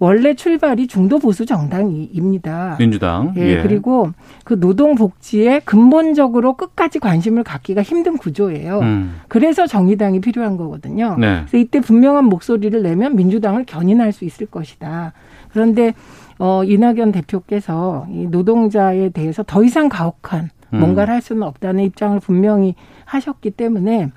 [0.00, 2.76] 원래 출발이 중도 보수 정당입니다.
[2.78, 3.34] 민주당.
[3.36, 3.62] 예, 예.
[3.62, 4.10] 그리고
[4.44, 8.80] 그 노동 복지에 근본적으로 끝까지 관심을 갖기가 힘든 구조예요.
[8.80, 9.20] 음.
[9.28, 11.16] 그래서 정의당이 필요한 거거든요.
[11.18, 11.40] 네.
[11.40, 15.12] 그래서 이때 분명한 목소리를 내면 민주당을 견인할 수 있을 것이다.
[15.50, 15.92] 그런데
[16.38, 20.80] 어 이낙연 대표께서 이 노동자에 대해서 더 이상 가혹한 음.
[20.80, 22.74] 뭔가를 할 수는 없다는 입장을 분명히
[23.04, 24.10] 하셨기 때문에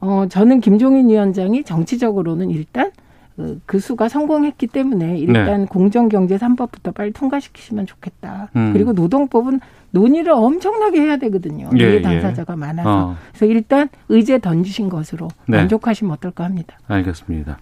[0.00, 2.90] 어 저는 김종인 위원장이 정치적으로는 일단
[3.36, 5.66] 그, 그 수가 성공했기 때문에 일단 네.
[5.66, 8.50] 공정경제 3법부터 빨리 통과시키시면 좋겠다.
[8.56, 8.72] 음.
[8.72, 9.60] 그리고 노동법은
[9.92, 11.70] 논의를 엄청나게 해야 되거든요.
[11.78, 12.56] 예, 이해 당사자가 예.
[12.56, 13.06] 많아서.
[13.06, 13.16] 어.
[13.30, 15.58] 그래서 일단 의제 던지신 것으로 네.
[15.58, 16.78] 만족하시면 어떨까 합니다.
[16.86, 17.58] 알겠습니다.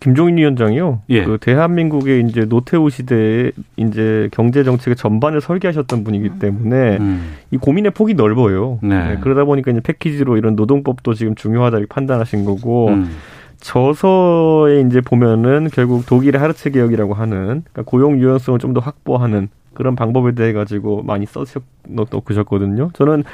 [0.00, 1.02] 김종인 위원장이요.
[1.10, 1.24] 예.
[1.24, 6.38] 그 대한민국의 이제 노태우 시대에 이제 경제 정책의 전반을 설계하셨던 분이기 음.
[6.38, 7.34] 때문에 음.
[7.50, 8.78] 이 고민의 폭이 넓어요.
[8.82, 9.10] 네.
[9.10, 9.18] 네.
[9.20, 13.10] 그러다 보니까 이제 패키지로 이런 노동법도 지금 중요하다 고 판단하신 거고 음.
[13.60, 19.96] 저서에 이제 보면은 결국 독일의 하르츠 개혁이라고 하는 그러니까 고용 유연성을 좀 더 확보하는 그런
[19.96, 22.90] 방법에 대해 가지고 많이 써놓으셨거든요.
[22.94, 23.24] 저는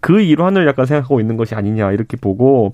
[0.00, 2.72] 그 일환을 약간 생각하고 있는 것이 아니냐 이렇게 보고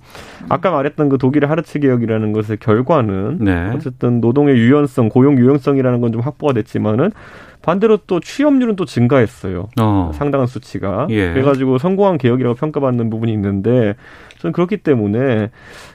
[0.49, 3.71] 아까 말했던 그 독일의 하르츠 개혁이라는 것의 결과는 네.
[3.75, 7.11] 어쨌든 노동의 유연성, 고용 유연성이라는 건 좀 확보가 됐지만은
[7.63, 9.69] 반대로 또 취업률은 또 증가했어요.
[9.81, 10.11] 어.
[10.15, 11.07] 상당한 수치가.
[11.11, 11.33] 예.
[11.33, 13.95] 그래가지고 성공한 개혁이라고 평가받는 부분이 있는데
[14.39, 15.51] 저는 그렇기 때문에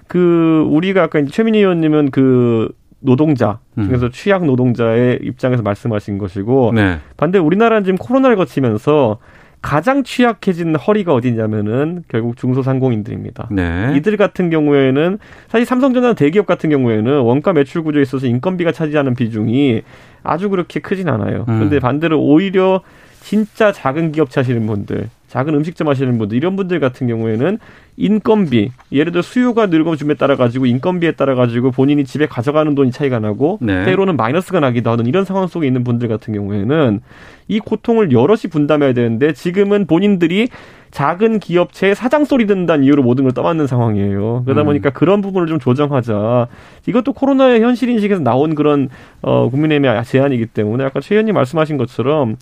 [0.07, 2.69] 그 우리가 아까 이제 최민희 의원님은 그
[2.99, 4.11] 노동자 중에서 음.
[4.11, 6.99] 취약 노동자의 입장에서 말씀하신 것이고 네.
[7.15, 9.19] 반대 우리나라는 지금 코로나를 거치면서
[9.61, 13.49] 가장 취약해진 허리가 어디냐면은 결국 중소상공인들입니다.
[13.51, 13.93] 네.
[13.95, 15.17] 이들 같은 경우에는
[15.47, 19.81] 사실 삼성전자 대기업 같은 경우에는 원가 매출 구조에 있어서 인건비가 차지하는 비중이
[20.23, 21.45] 아주 그렇게 크진 않아요.
[21.49, 21.55] 음.
[21.57, 22.81] 그런데 반대로 오히려
[23.21, 27.57] 진짜 작은 기업 차시는 분들, 작은 음식점 하시는 분들 이런 분들 같은 경우에는
[27.97, 33.19] 인건비 예를 들어 수요가 늘어줌에 따라 가지고 인건비에 따라 가지고 본인이 집에 가져가는 돈이 차이가
[33.19, 33.85] 나고 네.
[33.85, 37.01] 때로는 마이너스가 나기도 하는 이런 상황 속에 있는 분들 같은 경우에는
[37.49, 40.49] 이 고통을 여럿이 분담해야 되는데 지금은 본인들이
[40.91, 44.43] 작은 기업체의 사장 소리 듣는다는 이유로 모든 걸 떠맡는 상황이에요.
[44.45, 44.65] 그러다 음.
[44.67, 46.47] 보니까 그런 부분을 좀 조정하자.
[46.87, 48.89] 이것도 코로나의 현실 인식에서 나온 그런
[49.21, 52.37] 어 국민의힘의 제안이기 때문에 아까 최 의원님 말씀하신 것처럼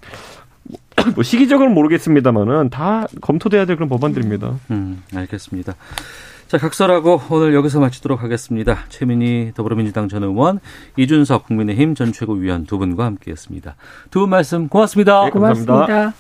[1.14, 4.54] 뭐 시기적으로는 모르겠습니다만은 다 검토돼야 될 그런 법안들입니다.
[4.72, 5.76] 음, 알겠습니다.
[6.48, 8.80] 자, 각설하고 오늘 여기서 마치도록 하겠습니다.
[8.90, 10.60] 최민희 더불어민주당 전 의원,
[10.96, 13.76] 이준석 국민의힘 전 최고위원 두 분과 함께했습니다.
[14.12, 15.26] 두 분 말씀 고맙습니다.
[15.26, 15.32] 네.
[15.32, 16.14] 고맙습니다.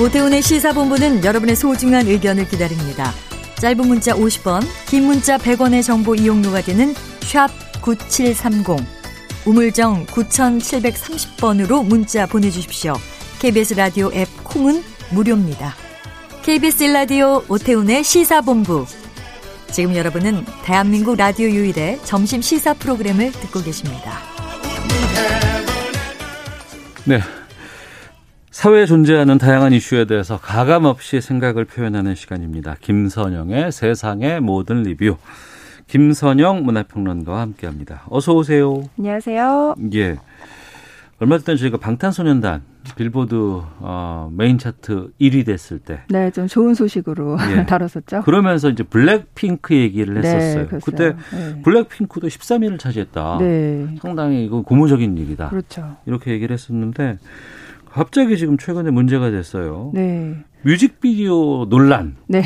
[0.00, 3.10] 오태훈의 시사본부는 여러분의 소중한 의견을 기다립니다.
[3.56, 7.48] 짧은 문자 50원, 긴 문자 100원의 정보 이용료가 되는 샵
[7.82, 9.01] 9730.
[9.44, 12.94] 우물정 9730번으로 문자 보내주십시오.
[13.40, 14.82] KBS 라디오 앱 콩은
[15.12, 15.74] 무료입니다.
[16.42, 18.86] KBS 라디오 오태훈의 시사본부.
[19.72, 24.18] 지금 여러분은 대한민국 라디오 유일의 점심 시사 프로그램을 듣고 계십니다.
[27.04, 27.20] 네.
[28.52, 32.76] 사회에 존재하는 다양한 이슈에 대해서 가감 없이 생각을 표현하는 시간입니다.
[32.80, 35.16] 김선영의 세상의 모든 리뷰.
[35.92, 38.04] 김선영 문화평론가와 함께합니다.
[38.08, 38.82] 어서 오세요.
[38.98, 39.74] 안녕하세요.
[39.92, 40.16] 예.
[41.18, 42.62] 얼마 전에 저희가 방탄소년단
[42.96, 43.34] 빌보드
[43.80, 46.00] 어, 메인 차트 1위 됐을 때.
[46.08, 47.66] 네, 좀 좋은 소식으로 예.
[47.68, 48.22] 다뤘었죠.
[48.22, 50.66] 그러면서 이제 블랙핑크 얘기를 네, 했었어요.
[50.66, 51.60] 네, 그때 네.
[51.60, 53.36] 블랙핑크도 13위를 차지했다.
[53.40, 53.94] 네.
[54.00, 55.50] 상당히 이거 고무적인 일이다.
[55.50, 55.98] 그렇죠.
[56.06, 57.18] 이렇게 얘기를 했었는데
[57.90, 59.90] 갑자기 지금 최근에 문제가 됐어요.
[59.92, 60.42] 네.
[60.62, 62.16] 뮤직비디오 논란.
[62.28, 62.44] 네.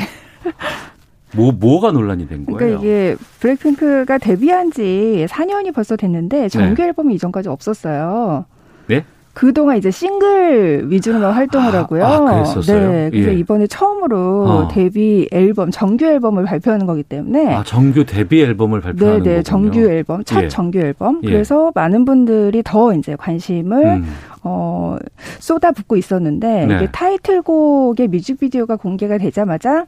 [1.35, 2.57] 뭐 뭐가 논란이 된 거예요?
[2.57, 6.87] 그러니까 이게 블랙핑크가 데뷔한 지 4년이 벌써 됐는데 정규 네.
[6.87, 8.45] 앨범이 이전까지 없었어요.
[8.87, 9.03] 네?
[9.37, 12.03] 그동안 이제 싱글 위주로만 활동을 아, 하고요.
[12.03, 12.91] 아, 그랬었어요?
[12.91, 13.09] 네.
[13.11, 13.35] 그래서 예.
[13.35, 14.67] 이번에 처음으로 어.
[14.67, 17.53] 데뷔 앨범, 정규 앨범을 발표하는 거기 때문에.
[17.53, 19.43] 아, 정규 데뷔 앨범을 발표하는 네네, 거군요.
[19.43, 20.47] 정규 앨범, 첫 예.
[20.47, 21.21] 정규 앨범.
[21.23, 21.27] 예.
[21.27, 24.05] 그래서 많은 분들이 더 이제 관심을 음.
[24.41, 24.97] 어,
[25.37, 26.75] 쏟아붓고 있었는데 네.
[26.75, 29.85] 이게 타이틀곡의 뮤직비디오가 공개가 되자마자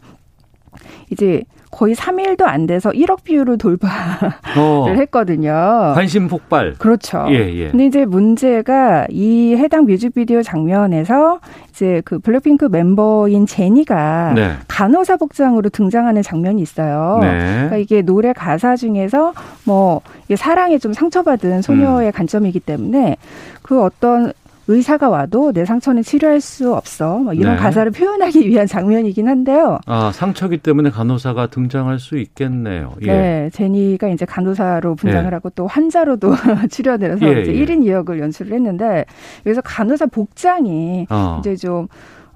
[1.12, 4.88] 이제 거의 3일도 안 돼서 1억 뷰를 돌파를 어.
[4.90, 5.94] 했거든요.
[5.94, 6.74] 관심 폭발.
[6.78, 7.26] 그렇죠.
[7.30, 7.70] 예, 예.
[7.70, 11.40] 근데 이제 문제가 이 해당 뮤직비디오 장면에서
[11.70, 14.54] 이제 그 블랙핑크 멤버인 제니가 네.
[14.68, 17.20] 간호사 복장으로 등장하는 장면이 있어요.
[17.22, 17.28] 네.
[17.30, 20.02] 그러니까 이게 노래 가사 중에서 뭐
[20.36, 23.18] 사랑에 좀 상처받은 소녀의 관점이기 때문에
[23.62, 24.34] 그 어떤
[24.70, 27.18] 의사가 와도 내 상처는 치료할 수 없어.
[27.18, 27.60] 뭐 이런 네.
[27.60, 29.80] 가사를 표현하기 위한 장면이긴 한데요.
[29.88, 32.94] 아, 상처기 때문에 간호사가 등장할 수 있겠네요.
[33.02, 33.08] 예.
[33.08, 35.34] 네, 제니가 이제 간호사로 분장을 예.
[35.34, 36.32] 하고 또 환자로도
[36.70, 37.66] 출연을 해서 예, 이제 예.
[37.66, 39.06] 1인 2역을 연출을 했는데
[39.48, 41.38] 여기서 간호사 복장이 어.
[41.40, 41.88] 이제 좀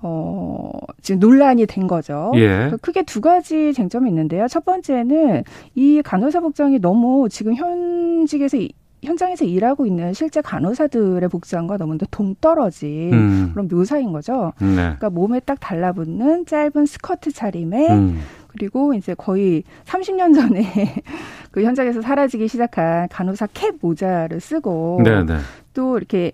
[0.01, 0.69] 어,
[1.01, 2.31] 지금 논란이 된 거죠.
[2.36, 2.71] 예.
[2.81, 4.47] 크게 두 가지 쟁점이 있는데요.
[4.47, 5.43] 첫 번째는
[5.75, 8.71] 이 간호사 복장이 너무 지금 현직에서 이-
[9.03, 13.49] 현장에서 일하고 있는 실제 간호사들의 복장과 너무 동떨어진 음.
[13.53, 14.53] 그런 묘사인 거죠.
[14.59, 14.75] 네.
[14.75, 18.19] 그러니까 몸에 딱 달라붙는 짧은 스커트 차림에 음.
[18.47, 20.63] 그리고 이제 거의 30년 전에
[21.51, 25.37] 그 현장에서 사라지기 시작한 간호사 캡 모자를 쓰고 네, 네.
[25.73, 26.31] 또 이렇게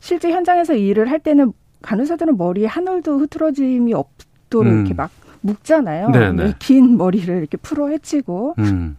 [0.00, 1.52] 실제 현장에서 일을 할 때는
[1.82, 4.80] 간호사들은 머리에 한 올도 흐트러짐이 없도록 음.
[4.80, 5.10] 이렇게 막
[5.42, 6.10] 묶잖아요.
[6.10, 6.54] 네, 네.
[6.58, 8.96] 긴 머리를 이렇게 풀어 헤치고 음.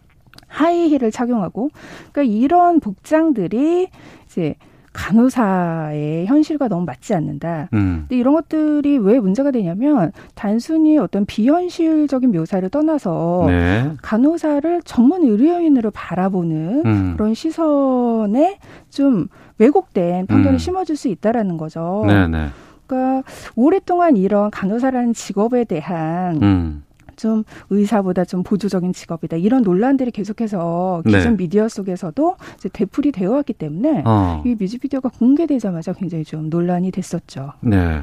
[0.52, 1.70] 하이힐을 착용하고
[2.12, 3.88] 그러니까 이런 복장들이
[4.26, 4.54] 이제
[4.92, 7.68] 간호사의 현실과 너무 맞지 않는다.
[7.72, 8.00] 음.
[8.02, 13.90] 근데 이런 것들이 왜 문제가 되냐면 단순히 어떤 비현실적인 묘사를 떠나서 네.
[14.02, 17.14] 간호사를 전문 의료인으로 바라보는 음.
[17.16, 18.58] 그런 시선에
[18.90, 19.28] 좀
[19.58, 20.58] 왜곡된 편견을 음.
[20.58, 22.04] 심어줄 수 있다라는 거죠.
[22.06, 22.48] 네, 네.
[22.86, 23.22] 그러니까
[23.56, 26.82] 오랫동안 이런 간호사라는 직업에 대한 음.
[27.22, 31.18] 좀 의사보다 좀 보조적인 직업이다 이런 논란들이 계속해서 네.
[31.18, 34.42] 기존 미디어 속에서도 이제 되풀이 되어 왔기 때문에 어.
[34.44, 37.52] 이 뮤직비디오가 공개되자마자 굉장히 좀 논란이 됐었죠.
[37.60, 38.02] 네.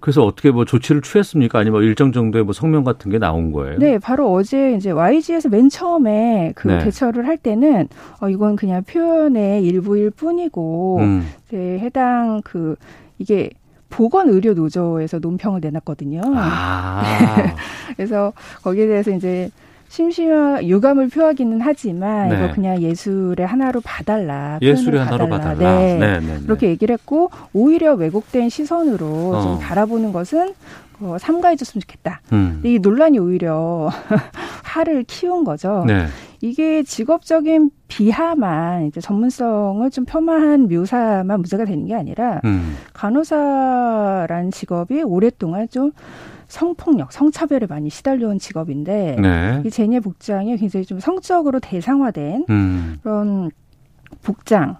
[0.00, 1.58] 그래서 어떻게 뭐 조치를 취했습니까?
[1.58, 3.78] 아니면 뭐 일정 정도의 뭐 성명 같은 게 나온 거예요?
[3.78, 6.78] 네, 바로 어제 이제 YG에서 맨 처음에 그 네.
[6.84, 7.88] 대처를 할 때는
[8.20, 11.26] 어 이건 그냥 표현의 일부일 뿐이고 음.
[11.46, 12.76] 이제 해당 그
[13.18, 13.50] 이게
[13.90, 16.22] 보건의료노조에서 논평을 내놨거든요.
[16.34, 17.54] 아.
[17.96, 18.32] 그래서
[18.62, 19.50] 거기에 대해서 이제
[19.88, 22.36] 심심한 유감을 표하기는 하지만 네.
[22.36, 24.58] 이거 그냥 예술의 하나로 봐달라.
[24.60, 25.78] 예술의 하나로 봐달라.
[25.78, 25.98] 네.
[25.98, 26.40] 네, 네, 네.
[26.42, 29.42] 그렇게 얘기를 했고 오히려 왜곡된 시선으로 어.
[29.42, 30.54] 좀 바라보는 것은
[31.00, 32.20] 어, 삼가해줬으면 좋겠다.
[32.32, 32.60] 음.
[32.64, 33.90] 이 논란이 오히려
[34.64, 35.84] 화를 키운 거죠.
[36.46, 36.50] 네.
[36.50, 42.76] 이게 직업적인 비하만 이제 전문성을 좀 폄하한 묘사만 문제가 되는 게 아니라 음.
[42.92, 45.92] 간호사라는 직업이 오랫동안 좀
[46.48, 49.62] 성폭력, 성차별에 많이 시달려온 직업인데 네.
[49.64, 52.98] 이 제니의 복장이 굉장히 좀 성적으로 대상화된 음.
[53.02, 53.50] 그런
[54.22, 54.76] 복장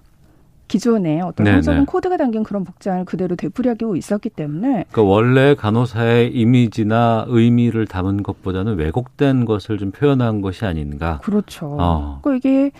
[0.69, 1.63] 기존에 어떤 네네.
[1.63, 8.23] 성적인 코드가 담긴 그런 복장을 그대로 되풀이하고 있었기 때문에 그러니까 원래 간호사의 이미지나 의미를 담은
[8.23, 11.21] 것보다는 왜곡된 것을 좀 표현한 것이 아닌가.
[11.23, 11.77] 그렇죠.
[11.79, 12.21] 어.
[12.23, 12.73] 그러니까 이게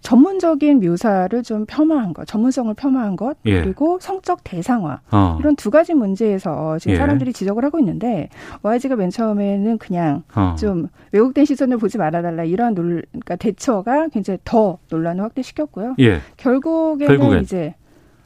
[0.00, 3.62] 전문적인 묘사를 좀 폄하한 것, 전문성을 폄하한 것, 예.
[3.62, 5.36] 그리고 성적 대상화 어.
[5.40, 6.96] 이런 두 가지 문제에서 지금 예.
[6.98, 8.28] 사람들이 지적을 하고 있는데
[8.62, 10.54] YG가 맨 처음에는 그냥 어.
[10.58, 15.96] 좀 왜곡된 시선을 보지 말아달라 이러한 논, 그러니까 대처가 굉장히 더 논란을 확대시켰고요.
[15.98, 16.20] 예.
[16.36, 17.42] 결국에는 결국엔.
[17.42, 17.74] 이제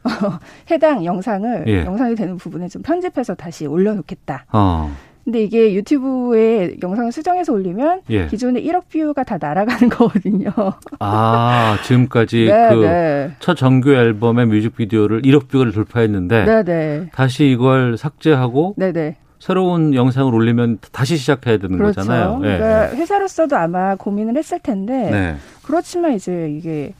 [0.70, 1.84] 해당 영상을 예.
[1.84, 4.46] 영상이 되는 부분에 좀 편집해서 다시 올려놓겠다.
[4.52, 4.90] 어.
[5.24, 8.26] 근데 이게 유튜브에 영상을 수정해서 올리면 예.
[8.26, 10.50] 기존의 1억 뷰가 다 날아가는 거거든요.
[10.98, 13.30] 아, 지금까지 네, 그 네.
[13.38, 17.10] 첫 정규 앨범의 뮤직비디오를 1억 뷰를 돌파했는데 네, 네.
[17.12, 19.16] 다시 이걸 삭제하고 네, 네.
[19.38, 22.00] 새로운 영상을 올리면 다시 시작해야 되는 그렇죠.
[22.00, 22.40] 거잖아요.
[22.44, 22.58] 예.
[22.58, 25.36] 그러니까 회사로서도 아마 고민을 했을 텐데 네.
[25.64, 26.94] 그렇지만 이제 이게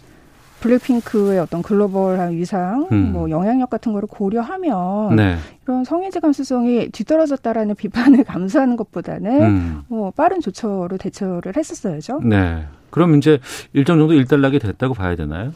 [0.63, 3.13] 블랙핑크의 어떤 글로벌한 위상, 음.
[3.13, 5.37] 뭐 영향력 같은 거를 고려하면 네.
[5.65, 9.83] 이런 성인지 감수성이 뒤떨어졌다라는 비판을 감수하는 것보다는 음.
[9.89, 12.21] 뭐 빠른 조처로 대처를 했었어야죠.
[12.25, 12.65] 네.
[12.91, 13.39] 그럼 이제
[13.73, 15.53] 일정 정도 일단락이 됐다고 봐야 되나요?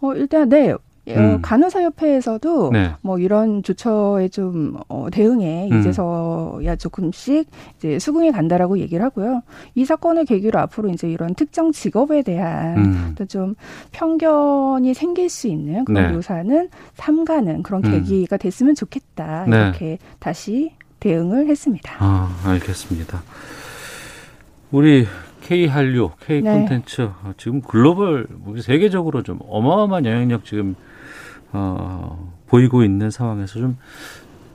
[0.00, 0.74] 어, 일단 네.
[1.16, 1.42] 어, 음.
[1.42, 2.92] 간호사협회에서도 네.
[3.00, 5.80] 뭐 이런 조처에 좀 어, 대응에 음.
[5.80, 9.42] 이제서야 조금씩 이제 수긍이 간다라고 얘기를 하고요.
[9.74, 13.14] 이 사건을 계기로 앞으로 이제 이런 특정 직업에 대한 음.
[13.16, 13.54] 또좀
[13.92, 16.12] 편견이 생길 수 있는 그런 네.
[16.14, 17.90] 묘사는 삼가는 그런 음.
[17.90, 19.56] 계기가 됐으면 좋겠다 네.
[19.56, 21.94] 이렇게 다시 대응을 했습니다.
[21.98, 23.22] 아, 알겠습니다.
[24.70, 25.06] 우리
[25.42, 26.52] K 한류, K 네.
[26.52, 28.26] 콘텐츠 어, 지금 글로벌
[28.60, 30.74] 세계적으로 좀 어마어마한 영향력 지금
[31.52, 33.76] 어, 보이고 있는 상황에서 좀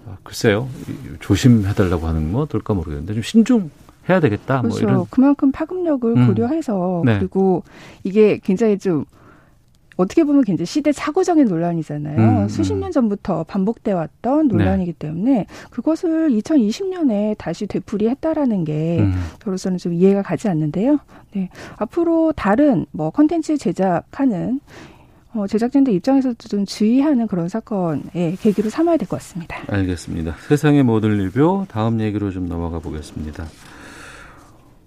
[0.07, 4.61] 아, 글쎄요 이- 조심해달라고 하는 건 어떨까 모르겠는데 좀 신중해야 되겠다.
[4.61, 4.83] 뭐 그렇죠.
[4.83, 6.27] 이런 그만큼 파급력을 음.
[6.27, 7.17] 고려해서 네.
[7.19, 7.63] 그리고
[8.03, 9.05] 이게 굉장히 좀
[9.95, 12.17] 어떻게 보면 굉장히 시대착오적인 논란이잖아요.
[12.43, 12.79] 음, 수십 음.
[12.79, 19.13] 년 전부터 반복돼 왔던 논란이기 때문에 그것을 2020년에 다시 되풀이했다라는 게 음.
[19.43, 20.97] 저로서는 좀 이해가 가지 않는데요.
[21.35, 21.49] 네.
[21.77, 24.59] 앞으로 다른 뭐 컨텐츠 제작하는
[25.35, 29.57] 어, 제작진들 입장에서도 좀 주의하는 그런 사건의 계기로 삼아야 될 것 같습니다.
[29.67, 30.35] 알겠습니다.
[30.47, 33.45] 세상의 모든 리뷰 다음 얘기로 좀 넘어가 보겠습니다.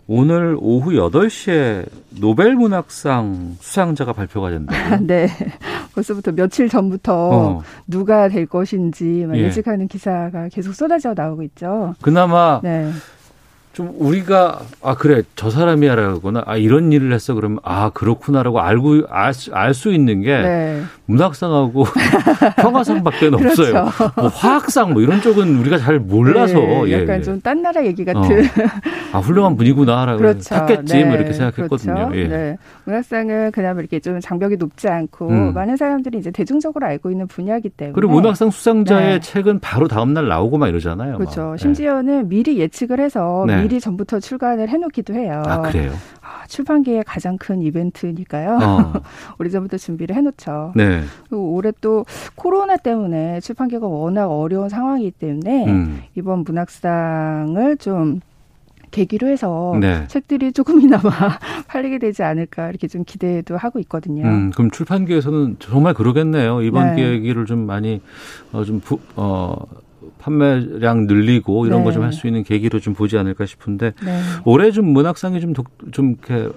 [0.09, 1.85] 오늘 오후 8시에
[2.21, 5.01] 노벨 문학상 수상자가 발표가 된다고요?
[5.05, 5.27] 네.
[5.95, 7.63] 벌써부터 며칠 전부터 어.
[7.89, 9.45] 누가 될 것인지 막 예.
[9.45, 11.95] 예측하는 기사가 계속 쏟아져 나오고 있죠.
[12.03, 12.91] 그나마 네.
[13.77, 19.03] 좀 우리가 아 그래 저 사람이야라거나 아 이런 일을 했어 그러면 아 그렇구나라고 알고
[19.53, 20.83] 알수 있는 게 네.
[21.05, 21.85] 문학상하고
[22.57, 23.62] 평화상밖에 는 그렇죠.
[23.77, 24.12] 없어요.
[24.16, 27.22] 뭐 화학상 뭐 이런 쪽은 우리가 잘 몰라서 네, 예, 약간 예.
[27.22, 28.07] 좀딴 나라 얘기 어.
[28.07, 28.45] 같은.
[29.12, 30.55] 아 훌륭한 분이구나라고 그렇죠.
[30.55, 31.95] 했겠지 뭐 이렇게 네, 생각했거든요.
[31.95, 32.16] 그렇죠.
[32.16, 32.29] 예.
[32.29, 32.59] 네.
[32.85, 35.53] 문학상은 그나마 이렇게 좀 장벽이 높지 않고 음.
[35.53, 37.95] 많은 사람들이 이제 대중적으로 알고 있는 분야이기 때문에.
[37.95, 39.20] 그리고 문학상 수상자의 네.
[39.20, 41.18] 책은 바로 다음 날 나오고 막 이러잖아요.
[41.18, 41.43] 그렇죠.
[41.43, 41.53] 막.
[41.53, 41.57] 예.
[41.59, 43.66] 심지어는 미리 예측을 해서 네.
[43.69, 45.43] 미리 전부터 출간을 해놓기도 해요.
[45.47, 45.93] 아 그래요.
[46.23, 48.59] 아, 출판계의 가장 큰 이벤트니까요.
[48.62, 48.93] 어.
[49.39, 50.73] 오래전부터 준비를 해놓죠.
[50.77, 51.03] 네.
[51.29, 52.05] 그리고 올해 또
[52.35, 56.03] 코로나 때문에 출판계가 워낙 어려운 상황이기 때문에 음.
[56.14, 58.21] 이번 문학상을 좀
[58.93, 60.07] 계기로 해서 네.
[60.09, 61.11] 책들이 조금이나마
[61.69, 64.25] 팔리게 되지 않을까 이렇게 좀 기대도 하고 있거든요.
[64.25, 66.62] 음, 그럼 출판계에서는 정말 그러겠네요.
[66.62, 67.03] 이번 네.
[67.03, 68.01] 계기를 좀 많이
[68.53, 69.57] 어, 좀 부, 어,
[70.27, 71.85] 판매량 늘리고 이런 네.
[71.85, 74.20] 거좀 할 수 있는 계기로 좀 보지 않을까 싶은데 네.
[74.47, 76.49] 올해 좀 문학상이 좀, 독, 좀 이렇게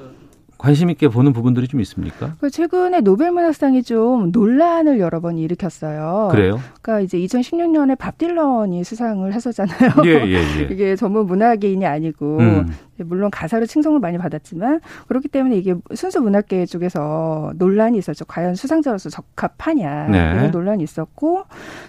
[0.58, 2.34] 관심 있게 보는 부분들이 좀 있습니까?
[2.40, 6.30] 그 최근에 노벨 문학상이 좀 논란을 여러 번 일으켰어요.
[6.32, 6.60] 그래요?
[6.82, 9.92] 그러니까 이제 2016년에 밥 딜런이 수상을 했었잖아요.
[10.06, 10.62] 예, 예, 예.
[10.72, 12.72] 이게 전문 문학인이 아니고 음.
[13.04, 18.26] 물론 가사로 칭송을 많이 받았지만 그렇기 때문에 이게 순수 문학계 쪽에서 논란이 있었죠.
[18.26, 20.18] 과연 수상자로서 적합하냐 네.
[20.36, 21.44] 이런 논란이 있었고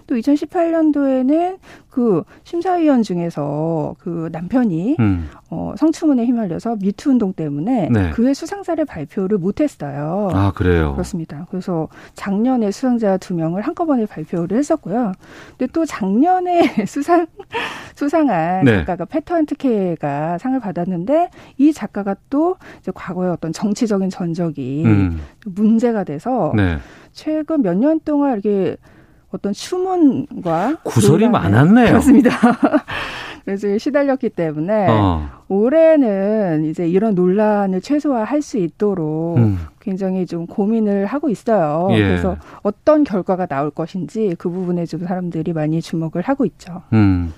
[0.06, 1.58] 또 2018년도에는
[1.90, 5.28] 그 심사위원 중에서 그 남편이 음.
[5.50, 8.10] 어, 성추문에 휘말려서 미투 운동 때문에 네.
[8.10, 10.30] 그의 수상자를 발표를 못했어요.
[10.32, 10.92] 아, 그래요?
[10.92, 11.46] 그렇습니다.
[11.50, 15.12] 그래서 작년에 수상자 두 명을 한꺼번에 발표를 했었고요.
[15.58, 17.26] 근데 또 작년에 수상
[18.00, 18.78] 수상한 네.
[18.78, 21.28] 작가가 패턴 특혜가 상을 받았는데
[21.58, 25.20] 이 작가가 또 이제 과거의 어떤 정치적인 전적이 음.
[25.44, 26.78] 문제가 돼서 네.
[27.12, 28.76] 최근 몇 년 동안 이렇게
[29.30, 31.86] 어떤 추문과 구설이 많았네요.
[31.88, 32.30] 그렇습니다.
[33.44, 35.28] 그래서 시달렸기 때문에 어.
[35.48, 39.58] 올해는 이제 이런 논란을 최소화할 수 있도록 음.
[39.90, 41.88] 굉장히 좀 고민을 하고 있어요.
[41.92, 41.98] 예.
[41.98, 46.82] 그래서 어떤 결과가 나올 것인지 그 부분에 좀 사람들이 많이 주목을 하고 있죠.
[46.92, 47.32] 음.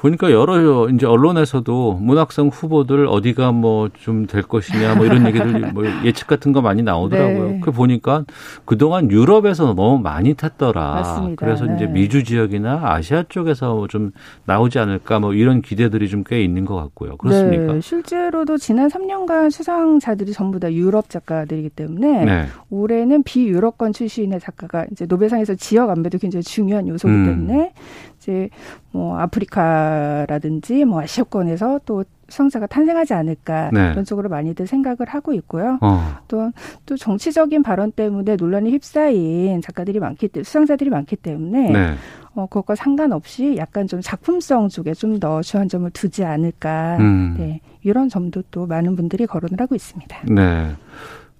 [0.00, 5.82] 보니까 여러 이제 언론에서도 문학상 후보들 어디가 뭐 좀 될 것이냐 뭐 이런 얘기들 뭐
[6.04, 7.48] 예측 같은 거 많이 나오더라고요.
[7.48, 7.60] 네.
[7.64, 8.24] 그 보니까
[8.64, 10.80] 그동안 유럽에서 너무 많이 탔더라.
[10.94, 11.44] 맞습니다.
[11.44, 11.90] 그래서 이제 네.
[11.90, 14.12] 미주 지역이나 아시아 쪽에서 좀
[14.44, 17.16] 나오지 않을까 뭐 이런 기대들이 좀 꽤 있는 것 같고요.
[17.16, 17.72] 그렇습니까?
[17.72, 22.46] 네, 실제로도 지난 3년간 수상자들이 전부 다 유럽 작가들이기 때문에 네.
[22.70, 27.24] 올해는 비유럽권 출신의 작가가 이제 노벨상에서 지역 안배도 굉장히 중요한 요소이기 음.
[27.26, 27.72] 때문에
[28.18, 28.48] 이제
[28.90, 33.90] 뭐 아프리카라든지 뭐 아시아권에서 또 수상자가 탄생하지 않을까 네.
[33.92, 35.78] 이런 쪽으로 많이들 생각을 하고 있고요.
[35.80, 36.18] 어.
[36.28, 36.52] 또,
[36.84, 41.94] 또 정치적인 발언 때문에 논란이 휩싸인 작가들이 많기 때문에 수상자들이 많기 때문에 네.
[42.34, 46.98] 어, 그것과 상관없이 약간 좀 작품성 쪽에 좀 더 주안점을 두지 않을까.
[47.00, 47.34] 음.
[47.38, 47.60] 네.
[47.82, 50.18] 이런 점도 또 많은 분들이 거론을 하고 있습니다.
[50.28, 50.70] 네.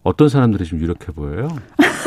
[0.03, 1.49] 어떤 사람들이 좀 유력해 보여요?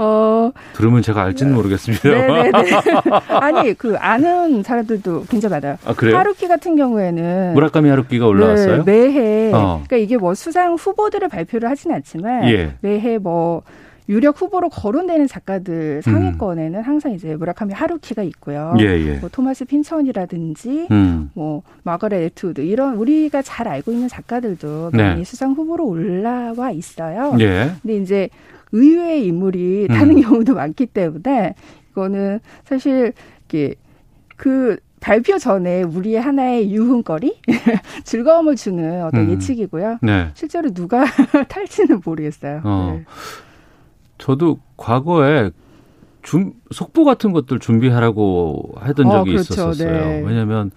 [0.00, 2.08] 어, 들으면 제가 알지는 모르겠습니다.
[2.08, 2.52] 네네네.
[3.28, 5.76] 아니, 그 아는 사람들도 굉장히 많아요.
[5.84, 6.16] 아, 그래요?
[6.16, 8.84] 하루키 같은 경우에는 무라카미 하루키가 올라왔어요?
[8.84, 9.82] 네, 매해 어.
[9.86, 12.74] 그러니까 이게 뭐 수상 후보들을 발표를 하진 않지만 예.
[12.80, 13.62] 매해 뭐
[14.08, 16.82] 유력 후보로 거론되는 작가들 상위권에는 음.
[16.82, 18.74] 항상 이제 무라카미 하루키가 있고요.
[18.80, 19.14] 예, 예.
[19.18, 21.30] 뭐 토마스 핀천이라든지 음.
[21.34, 25.24] 뭐 마거렛 에투드 이런 우리가 잘 알고 있는 작가들도 많이 네.
[25.24, 27.36] 수상 후보로 올라와 있어요.
[27.40, 27.72] 예.
[27.82, 28.28] 근데 이제
[28.72, 30.22] 의외의 인물이 타는 음.
[30.22, 31.54] 경우도 많기 때문에
[31.90, 33.12] 이거는 사실
[33.46, 33.74] 이게
[34.36, 37.40] 그 발표 전에 우리의 하나의 유흥거리,
[38.04, 39.30] 즐거움을 주는 어떤 음.
[39.30, 39.98] 예측이고요.
[40.02, 40.28] 네.
[40.34, 41.04] 실제로 누가
[41.48, 42.62] 탈지는 모르겠어요.
[42.64, 42.94] 어.
[42.98, 43.04] 네.
[44.18, 45.50] 저도 과거에
[46.22, 49.52] 준, 속보 같은 것들 준비하라고 하던 어, 적이 어, 그렇죠.
[49.54, 49.90] 있었어요.
[49.92, 50.22] 네.
[50.26, 50.70] 왜냐하면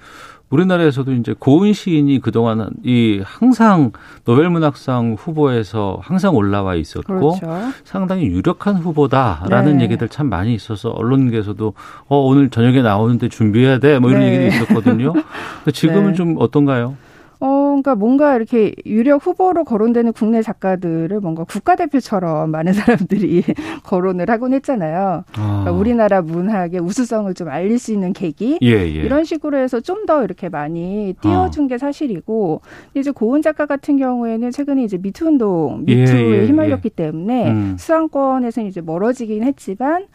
[0.49, 3.91] 우리나라에서도 이제 고은 시인이 그동안 이 항상
[4.25, 7.71] 노벨문학상 후보에서 항상 올라와 있었고 그렇죠.
[7.85, 9.85] 상당히 유력한 후보다라는 네.
[9.85, 11.73] 얘기들 참 많이 있어서 언론계에서도
[12.09, 14.33] 어 오늘 저녁에 나오는데 준비해야 돼 뭐 이런 네.
[14.33, 15.13] 얘기도 있었거든요.
[15.63, 16.13] 근데 지금은 네.
[16.15, 16.95] 좀 어떤가요?
[17.41, 23.43] 어, 그러니까 뭔가 이렇게 유력 후보로 거론되는 국내 작가들을 뭔가 국가대표처럼 많은 사람들이
[23.83, 25.23] 거론을 하곤 했잖아요.
[25.33, 25.47] 아.
[25.61, 28.85] 그러니까 우리나라 문학의 우수성을 좀 알릴 수 있는 계기 예, 예.
[28.87, 31.67] 이런 식으로 해서 좀 더 이렇게 많이 띄워준 아.
[31.67, 32.61] 게 사실이고
[32.95, 37.75] 이제 고은 작가 같은 경우에는 최근에 이제 미투 운동 예, 미투에 예, 휘말렸기 때문에 음.
[37.77, 40.07] 수상권에서는 이제 멀어지긴 했지만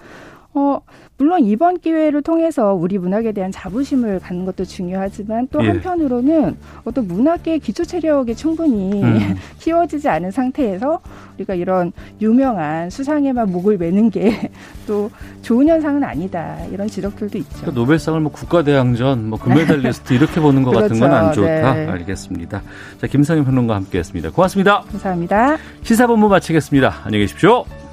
[0.56, 0.80] 어,
[1.18, 5.68] 물론 이번 기회를 통해서 우리 문학에 대한 자부심을 갖는 것도 중요하지만 또 예.
[5.68, 9.36] 한편으로는 어떤 문학계의 기초 체력이 충분히 음.
[9.60, 11.00] 키워지지 않은 상태에서
[11.36, 11.92] 우리가 이런
[12.22, 14.50] 유명한 수상에만 목을 매는 게
[14.86, 15.10] 또
[15.42, 16.56] 좋은 현상은 아니다.
[16.72, 17.50] 이런 지적들도 있죠.
[17.60, 20.88] 그러니까 노벨상을 뭐 국가대항전, 뭐 금메달리스트 이렇게 보는 것 그렇죠.
[20.88, 21.74] 같은 건 안 좋다.
[21.74, 21.86] 네.
[21.86, 22.62] 알겠습니다.
[23.00, 24.30] 자, 김상현 평론가 함께했습니다.
[24.30, 24.82] 고맙습니다.
[24.90, 25.56] 감사합니다.
[25.82, 26.94] 시사본부 마치겠습니다.
[27.04, 27.85] 안녕히 계십시오.